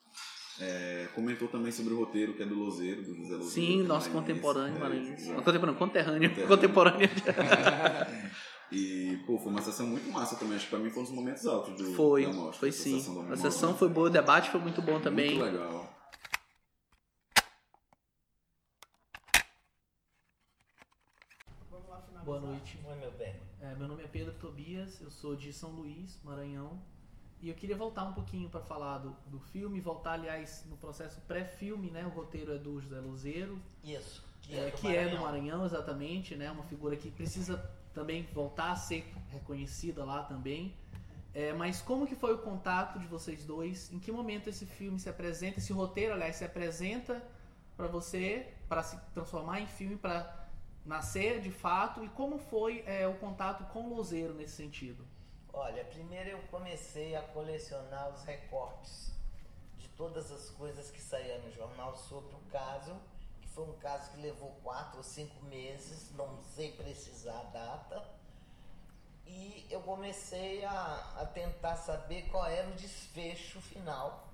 [0.61, 3.45] É, comentou também sobre o roteiro que é do Lozeiro, do José Lozeiro.
[3.45, 4.11] Sim, é nosso maranhense.
[4.41, 5.23] contemporâneo É, maranhense.
[5.25, 5.43] exato.
[5.43, 6.47] Contemporâneo, conterrâneo.
[6.49, 7.09] Contemporâneo.
[8.75, 10.57] E, pô, foi uma sessão muito massa também.
[10.57, 12.59] Acho que pra mim foi um dos momentos altos do, Foi, da mostra.
[12.59, 12.99] foi sim.
[12.99, 15.35] sessão A sessão foi boa, o debate foi muito bom também.
[15.39, 15.93] Muito legal.
[22.25, 22.79] Boa noite.
[22.85, 23.35] Oi, meu bem.
[23.61, 26.83] É, meu nome é Pedro Tobias, eu sou de São Luís, Maranhão.
[27.43, 31.21] E eu queria voltar um pouquinho para falar do, do filme, voltar, aliás, no processo
[31.23, 32.07] pré-filme, né?
[32.07, 34.25] O roteiro é do José Luzeiro, Isso.
[34.43, 35.65] Que é, é, do que é do Maranhão.
[35.65, 36.49] Exatamente, né?
[36.53, 37.59] Uma figura que precisa
[37.93, 40.73] também voltar a ser reconhecida lá também.
[41.35, 43.93] É, mas como que foi o contato de vocês dois?
[43.93, 47.21] Em que momento esse filme se apresenta, esse roteiro, aliás, se apresenta
[47.77, 50.47] para você, para se transformar em filme, para
[50.87, 52.05] nascer de fato?
[52.05, 55.05] E como foi é, o contato com o Lozeiro nesse sentido?
[55.53, 59.13] Olha, primeiro eu comecei a colecionar os recortes
[59.79, 62.97] de todas as coisas que saíam no jornal sobre o caso,
[63.41, 68.03] que foi um caso que levou quatro ou cinco meses, não sei precisar a data.
[69.27, 74.29] E eu comecei a, a tentar saber qual era o desfecho final.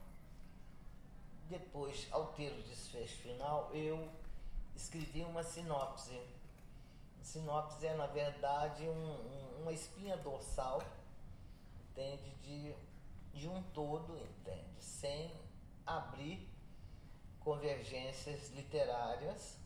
[1.49, 4.09] Depois, ao ter o desfecho final, eu
[4.77, 6.21] escrevi uma sinopse.
[7.23, 10.83] Sinopse é, na verdade, um- um- uma espinha dorsal,
[11.99, 12.31] entende?
[12.43, 12.75] De,
[13.33, 14.81] de um todo, entende?
[14.81, 15.33] Sem
[15.85, 16.49] abrir
[17.41, 19.59] convergências literárias.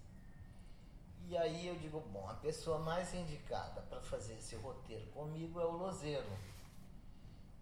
[1.28, 5.64] E aí eu digo, bom, a pessoa mais indicada para fazer esse roteiro comigo é
[5.64, 6.26] o Lozeiro.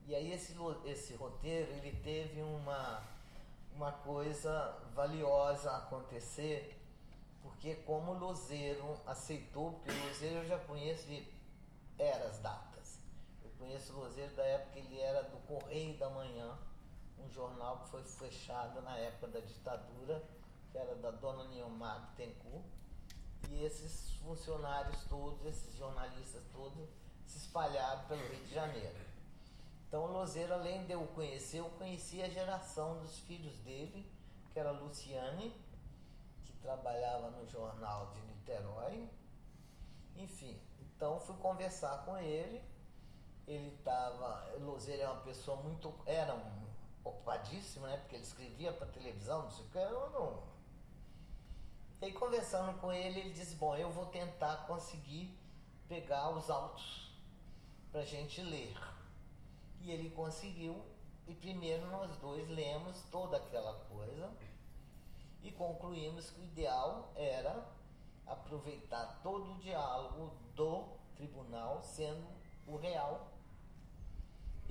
[0.06, 0.54] E aí esse,
[0.86, 3.02] esse roteiro, ele teve uma,
[3.74, 6.80] uma coisa valiosa acontecer,
[7.42, 11.26] porque como o Lozeiro aceitou, porque o Lozeiro eu já conheço de
[11.98, 12.40] eras.
[13.60, 16.58] Conheço o Lozeiro da época que ele era do Correio da Manhã,
[17.18, 20.24] um jornal que foi fechado na época da ditadura,
[20.72, 22.64] que era da dona Niomar Bittencourt.
[23.50, 26.88] E esses funcionários todos, esses jornalistas todos,
[27.26, 28.96] se espalharam pelo Rio de Janeiro.
[29.86, 34.10] Então o Lozeiro, além de eu conhecer, eu conheci a geração dos filhos dele,
[34.52, 35.54] que era a Luciane,
[36.46, 39.06] que trabalhava no jornal de Niterói.
[40.16, 42.69] Enfim, então fui conversar com ele.
[43.50, 44.54] Ele estava.
[44.58, 45.92] O Lozeiro é uma pessoa muito.
[46.06, 46.66] Era um
[47.02, 47.96] ocupadíssimo, né?
[47.96, 49.78] Porque ele escrevia para televisão, não sei o que.
[49.78, 50.42] Eu não.
[52.00, 55.36] E aí, conversando com ele, ele disse: Bom, eu vou tentar conseguir
[55.88, 57.12] pegar os autos
[57.90, 58.76] para gente ler.
[59.80, 60.80] E ele conseguiu.
[61.26, 64.30] E primeiro nós dois lemos toda aquela coisa
[65.42, 67.66] e concluímos que o ideal era
[68.26, 70.84] aproveitar todo o diálogo do
[71.16, 72.26] tribunal sendo
[72.66, 73.28] o real.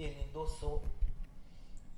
[0.03, 0.83] Ele endossou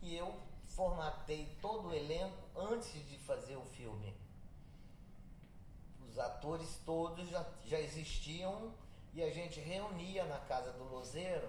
[0.01, 0.33] e eu
[0.69, 4.13] formatei todo o elenco antes de fazer o filme.
[6.07, 8.73] Os atores todos já, já existiam
[9.13, 11.47] e a gente reunia na casa do Lozeiro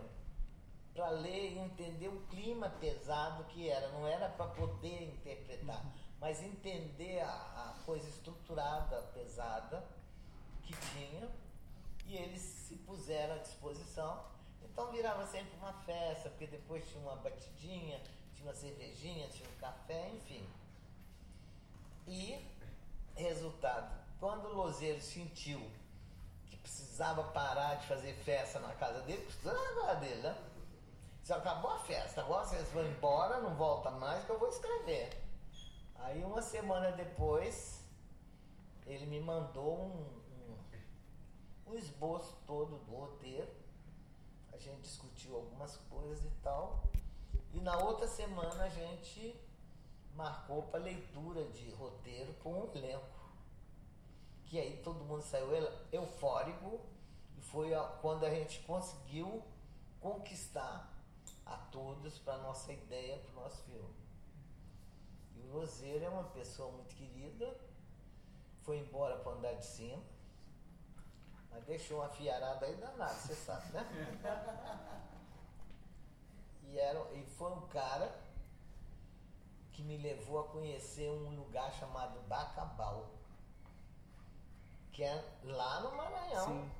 [0.94, 3.88] para ler e entender o clima pesado que era.
[3.88, 5.82] Não era para poder interpretar,
[6.20, 9.84] mas entender a, a coisa estruturada, pesada
[10.62, 11.28] que tinha.
[12.06, 14.22] E eles se puseram à disposição.
[14.64, 18.00] Então virava sempre uma festa, porque depois tinha uma batidinha,
[18.34, 20.46] tinha uma cervejinha, tinha um café, enfim.
[22.06, 22.44] E,
[23.14, 25.60] resultado, quando o Lozeiro sentiu
[26.46, 30.36] que precisava parar de fazer festa na casa dele, precisava na casa dele, né?
[31.24, 35.22] Já acabou a festa, agora vocês vão embora, não volta mais que eu vou escrever.
[35.94, 37.80] Aí uma semana depois,
[38.86, 40.22] ele me mandou um,
[41.68, 43.61] um, um esboço todo do roteiro.
[44.62, 46.84] Gente discutiu algumas coisas e tal.
[47.52, 49.36] E na outra semana a gente
[50.14, 53.22] marcou para leitura de roteiro com um elenco.
[54.44, 56.80] Que aí todo mundo saiu eu- eufórico
[57.36, 59.42] e foi quando a gente conseguiu
[60.00, 60.92] conquistar
[61.44, 63.94] a todos para nossa ideia, para o nosso filme.
[65.34, 67.58] E o Lozeiro é uma pessoa muito querida,
[68.60, 70.00] foi embora para andar de cima,
[71.52, 73.86] mas deixou uma fiarada aí danada, você sabe, né?
[76.64, 78.18] E, era, e foi um cara
[79.72, 83.10] que me levou a conhecer um lugar chamado Bacabal,
[84.92, 86.46] que é lá no Maranhão.
[86.46, 86.70] Sim.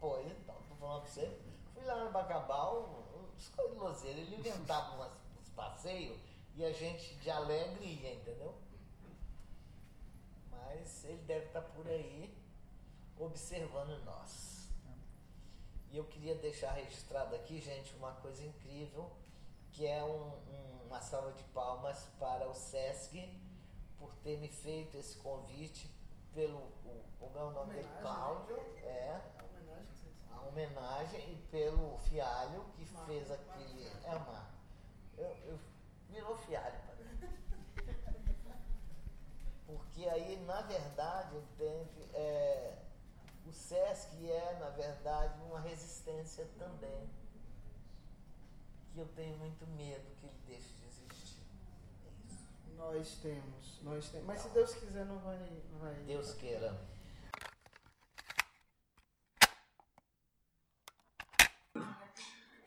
[0.00, 1.38] Pô, então, tô falando pra você,
[1.74, 3.04] fui lá no Bacabal,
[3.36, 6.18] os coiloseiros, ele inventava umas, uns passeios
[6.54, 8.54] e a gente de alegre ia, entendeu?
[10.50, 12.34] Mas ele deve estar por aí
[13.24, 14.68] observando nós.
[15.90, 19.10] E eu queria deixar registrado aqui, gente, uma coisa incrível,
[19.72, 23.38] que é um- um- uma salva de palmas para o Sesc
[23.98, 25.90] por ter me feito esse convite
[26.34, 27.04] pelo o,
[27.34, 27.88] é o nome dele?
[28.00, 29.20] Cláudio, é,
[30.30, 33.86] a homenagem e pelo Fialho que fez aquele.
[34.04, 34.50] É uma.
[35.16, 35.58] Eu, eu,
[36.08, 37.02] virou Fialho, padre.
[39.66, 42.81] Porque aí, na verdade, entende, é,
[43.52, 47.06] o SESC é, na verdade, uma resistência também.
[48.94, 51.42] Que eu tenho muito medo que ele deixe de existir.
[52.06, 52.48] É isso.
[52.76, 54.26] Nós temos, nós temos.
[54.26, 55.38] Mas se Deus quiser, não vai.
[55.70, 56.74] Não vai Deus queira.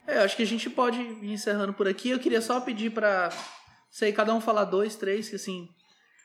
[0.06, 2.10] É, acho que a gente pode ir encerrando por aqui.
[2.10, 3.30] Eu queria só pedir pra,
[3.90, 5.68] sei, cada um falar dois, três, que assim,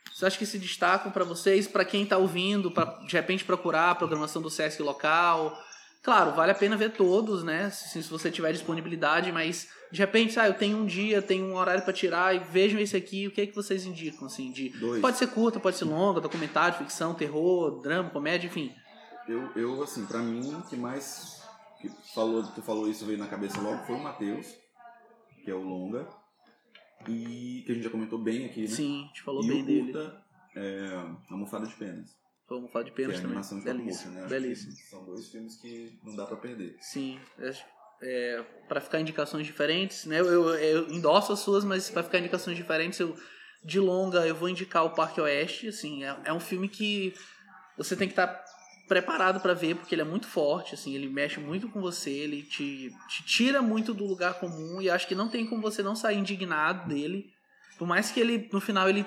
[0.06, 3.92] vocês acham que se destacam pra vocês, pra quem tá ouvindo, pra de repente procurar
[3.92, 5.58] a programação do Sesc local.
[6.04, 7.70] Claro, vale a pena ver todos, né?
[7.70, 11.56] Se, se você tiver disponibilidade, mas de repente, ah, eu tenho um dia, tenho um
[11.56, 14.70] horário pra tirar e vejam esse aqui, o que é que vocês indicam, assim, de...
[14.70, 15.02] Dois.
[15.02, 18.74] Pode ser curta, pode ser longa, documentário, ficção, terror, drama, comédia, enfim.
[19.28, 21.42] Eu, eu assim, pra mim, o que mais
[21.80, 24.48] que falou, tu falou isso veio na cabeça logo foi o Matheus,
[25.44, 26.08] que é o longa.
[27.08, 28.68] E que a gente já comentou bem aqui, né?
[28.68, 29.94] Sim, a gente falou e bem o dele.
[29.94, 30.24] curta
[30.56, 30.88] é
[31.30, 32.22] Almofada de Penas.
[32.50, 33.32] Vamos falar de Que penas é a também.
[33.38, 34.28] animação stop Belíssimo, motion, né?
[34.28, 34.72] Que belíssimo.
[34.90, 36.76] São dois filmes que não dá pra perder.
[36.82, 37.18] Sim,
[38.02, 40.20] é, para ficar indicações diferentes, né?
[40.20, 43.16] Eu, eu, eu endosso as suas, mas para ficar indicações diferentes, eu
[43.64, 47.14] de longa eu vou indicar o Parque Oeste, assim, é, é um filme que
[47.78, 48.44] você tem que estar
[48.92, 52.44] preparado para ver porque ele é muito forte, assim, ele mexe muito com você, ele
[52.44, 55.96] te, te tira muito do lugar comum e acho que não tem como você não
[55.96, 57.32] sair indignado dele,
[57.80, 59.06] por mais que ele no final ele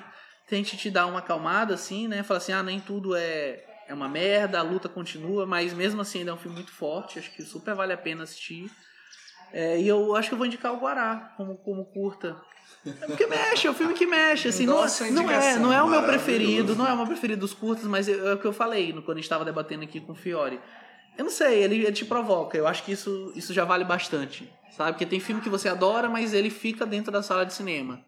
[0.49, 2.23] tente te dar uma acalmada, assim, né?
[2.23, 6.21] Fala assim, ah, nem tudo é é uma merda, a luta continua, mas mesmo assim
[6.21, 8.71] ainda é um filme muito forte, acho que super vale a pena assistir.
[9.53, 12.41] É, e eu acho que eu vou indicar o Guará como, como curta.
[12.87, 15.83] É porque mexe, é um filme que mexe, assim, não, a não é, não é
[15.83, 18.45] o meu preferido, não é o meu preferido dos curtas, mas é, é o que
[18.45, 20.61] eu falei quando a gente estava debatendo aqui com o Fiore.
[21.17, 24.53] Eu não sei, ele, ele te provoca, eu acho que isso, isso já vale bastante,
[24.77, 24.93] sabe?
[24.93, 28.05] Porque tem filme que você adora, mas ele fica dentro da sala de cinema.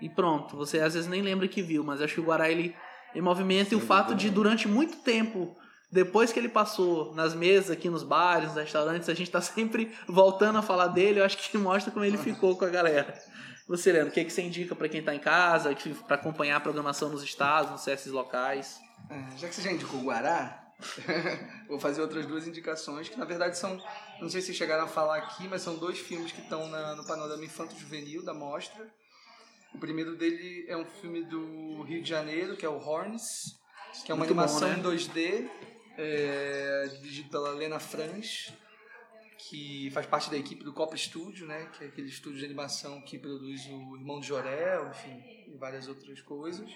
[0.00, 2.74] E pronto, você às vezes nem lembra que viu, mas acho que o Guará ele,
[3.14, 5.54] ele movimenta e o fato de durante muito tempo,
[5.92, 9.92] depois que ele passou nas mesas aqui nos bares, nos restaurantes, a gente tá sempre
[10.08, 13.14] voltando a falar dele, eu acho que mostra como ele ficou com a galera.
[13.70, 15.72] Você, Leandro, o que, que você indica para quem tá em casa,
[16.04, 18.80] para acompanhar a programação nos estados, nos CS locais?
[19.08, 20.72] É, já que você já indicou o Guará,
[21.68, 23.80] vou fazer outras duas indicações, que na verdade são,
[24.20, 26.66] não sei se chegaram a falar aqui, mas são dois filmes que estão
[26.96, 28.92] no panorama infanto-juvenil da mostra.
[29.72, 33.56] O primeiro dele é um filme do Rio de Janeiro, que é o Horns,
[34.04, 34.78] que é uma Muito bom, animação né?
[34.78, 35.48] em 2D,
[35.96, 38.52] é, dirigido pela Lena Franz,
[39.48, 43.00] que faz parte da equipe do Copa Studio, né, que é aquele estúdio de animação
[43.00, 46.70] que produz o Irmão de Jorel, enfim, e várias outras coisas.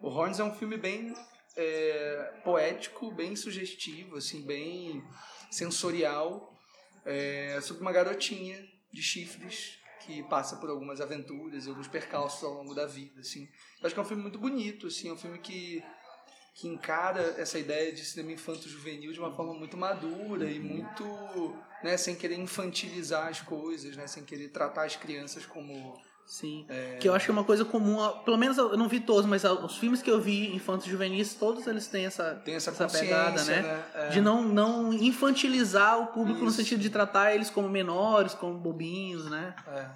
[0.00, 1.14] O Horns é um filme bem
[1.56, 5.04] é, poético, bem sugestivo, assim, bem
[5.50, 6.58] sensorial,
[7.04, 12.74] é, sobre uma garotinha de chifres que passa por algumas aventuras, alguns percalços ao longo
[12.74, 13.48] da vida, assim.
[13.80, 15.82] Eu acho que é um filme muito bonito, assim, é um filme que
[16.60, 21.96] que encara essa ideia de cinema infanto-juvenil de uma forma muito madura e muito, né,
[21.96, 26.64] sem querer infantilizar as coisas, né, sem querer tratar as crianças como Sim.
[27.00, 29.42] Que eu acho que é uma coisa comum, pelo menos eu não vi todos, mas
[29.42, 33.42] os filmes que eu vi infantos juvenis, todos eles têm essa, tem essa, essa pegada,
[33.42, 33.62] né?
[33.62, 33.84] né?
[33.94, 34.08] É.
[34.10, 36.58] De não, não infantilizar o público no Isso.
[36.58, 39.56] sentido de tratar eles como menores, como bobinhos, né?
[39.66, 39.86] É.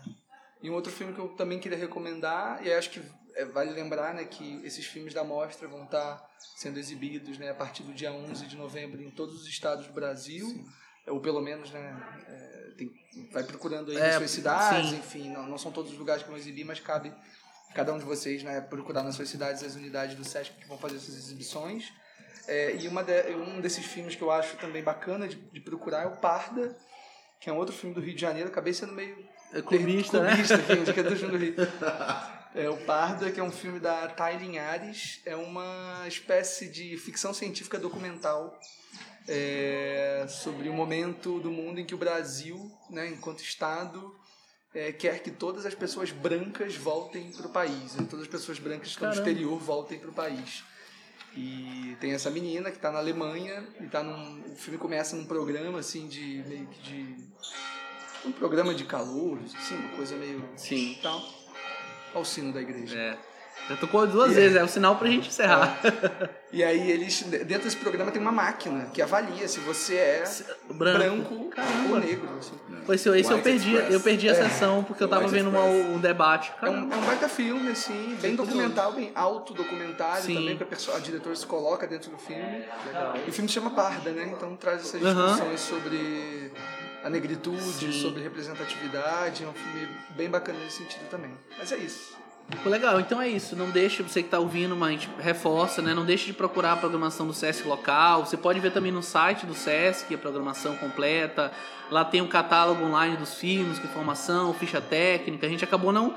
[0.60, 4.14] E um outro filme que eu também queria recomendar, e acho que é, vale lembrar
[4.14, 6.24] né, que esses filmes da mostra vão estar
[6.56, 9.92] sendo exibidos né, a partir do dia 11 de novembro em todos os estados do
[9.92, 10.46] Brasil,
[11.08, 11.96] ou pelo menos né,
[12.28, 12.92] é, tem-
[13.32, 14.96] vai procurando aí É, nas suas cidades, sim.
[14.98, 17.12] enfim, não, não são todos os lugares que vão exibir, mas cabe
[17.74, 20.78] cada um de vocês né, procurar nas suas cidades as unidades do SESC que vão
[20.78, 21.92] fazer essas exibições.
[22.46, 26.02] É, e uma de- um desses filmes que eu acho também bacana de, de procurar
[26.02, 26.76] é o Parda,
[27.40, 29.16] que é um outro filme do Rio de Janeiro, acabei sendo meio
[29.52, 30.30] É clubista, né?
[30.34, 31.54] clubista, que é do Jungle Rio.
[32.54, 35.20] É o Parda, que é um filme da Taylin Ares.
[35.26, 38.56] É uma espécie de ficção científica documental
[39.26, 44.14] é, sobre o momento do mundo em que o Brasil, né, enquanto Estado,
[44.72, 47.96] é, quer que todas as pessoas brancas voltem para o país.
[47.96, 48.06] Né?
[48.08, 50.62] Todas as pessoas brancas que estão no exterior voltem para o país.
[51.36, 55.26] E tem essa menina que está na Alemanha e tá num, o filme começa num
[55.26, 57.24] programa assim de meio que de
[58.24, 60.96] um programa de calor, assim, uma coisa meio Sim.
[61.02, 61.43] tal.
[62.14, 62.96] Ao sino da igreja.
[62.98, 63.16] É.
[63.68, 65.78] Já tocou duas vezes, é o sinal pra gente encerrar.
[66.52, 70.24] E aí eles dentro desse programa tem uma máquina que avalia se você é
[70.70, 71.28] Branco.
[71.28, 71.94] branco, Caramba.
[71.94, 72.28] ou negro.
[72.38, 72.52] assim.
[72.84, 73.94] Foi esse, esse eu perdi, Express.
[73.94, 74.34] eu perdi a É.
[74.34, 76.52] sessão porque eu tava White vendo uma- um debate.
[76.60, 80.34] É um, é um baita filme, assim, bem documental, bem autodocumentário Sim.
[80.34, 82.64] também, porque a, pessoa, a diretora se coloca dentro do filme.
[83.26, 84.30] E o filme se chama Parda, né?
[84.36, 86.52] Então traz essas discussões sobre
[87.04, 87.92] a negritude, Sim.
[87.92, 89.44] sobre representatividade.
[89.44, 91.32] É um filme bem bacana nesse sentido também.
[91.58, 92.16] Mas é isso.
[92.48, 92.98] Ficou legal.
[92.98, 93.54] Então é isso.
[93.54, 95.92] Não deixe, você que tá ouvindo, mas a gente reforça, né?
[95.92, 98.24] Não deixe de procurar a programação do Sesc local.
[98.24, 101.52] Você pode ver também no site do Sesc a programação completa.
[101.90, 105.46] Lá tem um catálogo online dos filmes, com informação, ficha técnica.
[105.46, 106.14] A gente acabou não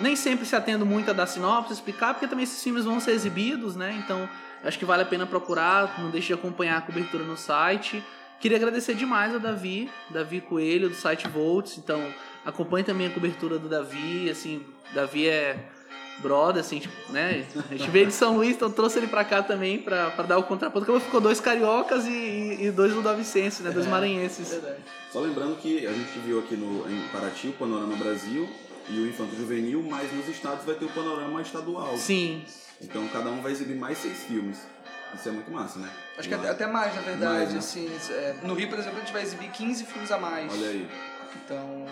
[0.00, 3.12] nem sempre se atendo muito a dar sinopse, explicar, porque também esses filmes vão ser
[3.12, 3.96] exibidos, né?
[4.04, 4.28] Então
[4.62, 6.00] acho que vale a pena procurar.
[6.00, 8.04] Não deixe de acompanhar a cobertura no site.
[8.40, 11.76] Queria agradecer demais a Davi, Davi Coelho, do site Volts.
[11.78, 12.00] Então,
[12.44, 14.30] acompanhe também a cobertura do Davi.
[14.30, 15.58] Assim, Davi é
[16.20, 17.46] brother, assim, tipo, né?
[17.70, 20.38] A gente veio de São Luís, então trouxe ele pra cá também pra, pra dar
[20.38, 20.86] o contraponto.
[20.86, 23.70] Como ficou dois cariocas e, e, dois ludovicenses, né?
[23.70, 24.50] Dois maranhenses.
[24.50, 24.78] Verdade.
[25.12, 28.48] Só lembrando que a gente viu aqui no, em Paraty o Panorama Brasil
[28.88, 31.96] e o Infanto Juvenil, mas nos estados vai ter o Panorama estadual.
[31.96, 32.42] Sim,
[32.80, 34.58] Então cada um vai exibir mais seis filmes.
[35.14, 35.90] Isso é muito massa, né?
[36.16, 37.32] Acho que até, até mais, na verdade.
[37.32, 37.58] Mais, né?
[37.58, 40.52] assim, é, no Rio, por exemplo, a gente vai exibir 15 filmes a mais.
[40.52, 40.88] Olha aí.
[41.44, 41.86] Então,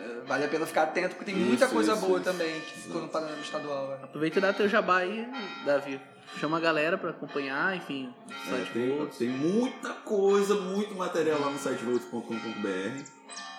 [0.00, 2.30] é, vale a pena ficar atento, porque tem Isso, muita coisa isso, boa isso.
[2.30, 3.88] também que ficou no panorama estadual.
[3.88, 3.98] né?
[4.02, 5.28] aproveita e dá teu jabá aí,
[5.64, 6.00] Davi.
[6.38, 8.14] Chama a galera pra acompanhar, enfim.
[8.52, 13.02] É, tem, tem muita coisa, muito material lá no site volts.com.br.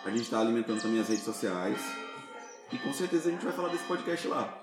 [0.05, 1.77] A gente está alimentando também as redes sociais.
[2.71, 4.60] E com certeza a gente vai falar desse podcast lá.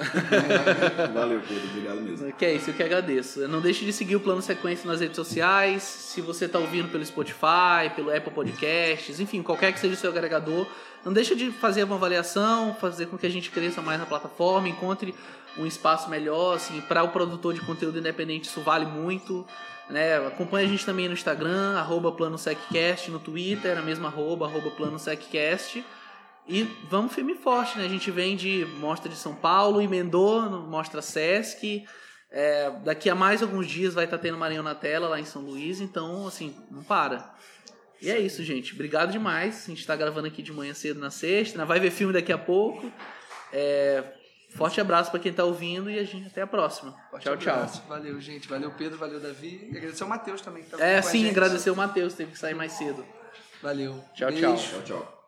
[1.14, 1.64] Valeu, Pedro.
[1.70, 2.32] Obrigado mesmo.
[2.32, 3.46] Que é isso, eu que agradeço.
[3.48, 5.82] Não deixe de seguir o Plano Sequência nas redes sociais.
[5.82, 10.10] Se você está ouvindo pelo Spotify, pelo Apple Podcasts, enfim, qualquer que seja o seu
[10.10, 10.66] agregador,
[11.04, 14.68] não deixe de fazer uma avaliação, fazer com que a gente cresça mais na plataforma,
[14.68, 15.14] encontre
[15.58, 19.46] um espaço melhor, assim, para o produtor de conteúdo independente isso vale muito.
[19.88, 20.16] Né?
[20.18, 25.84] Acompanhe a gente também no Instagram, arroba PlanoSecCast, no Twitter, a mesma arroba, arroba PlanoSecCast.
[26.48, 27.84] E vamos firme e forte, né?
[27.84, 31.84] A gente vem de Mostra de São Paulo, emendou Mostra Sesc.
[32.32, 35.42] É, daqui a mais alguns dias vai estar tendo Maranhão na tela lá em São
[35.42, 37.34] Luís, então, assim, não para.
[38.02, 38.72] E é isso, gente.
[38.72, 39.64] Obrigado demais.
[39.64, 41.58] A gente está gravando aqui de manhã cedo na sexta.
[41.58, 41.64] né?
[41.64, 42.90] Vai ver filme daqui a pouco.
[43.52, 44.02] É,
[44.56, 46.94] forte abraço para quem tá ouvindo e a gente até a próxima.
[47.10, 47.54] Forte tchau, tchau.
[47.54, 47.82] abraço.
[47.88, 48.48] Valeu, gente.
[48.48, 48.96] Valeu, Pedro.
[48.98, 49.68] Valeu, Davi.
[49.70, 50.62] E agradecer ao Matheus também.
[50.62, 51.30] Que tá É, com a sim, gente.
[51.32, 53.04] agradecer o Matheus, teve que sair mais cedo.
[53.62, 54.02] Valeu.
[54.14, 54.46] Tchau, Beijo.
[54.46, 54.56] tchau.
[54.56, 55.19] Tchau, tchau.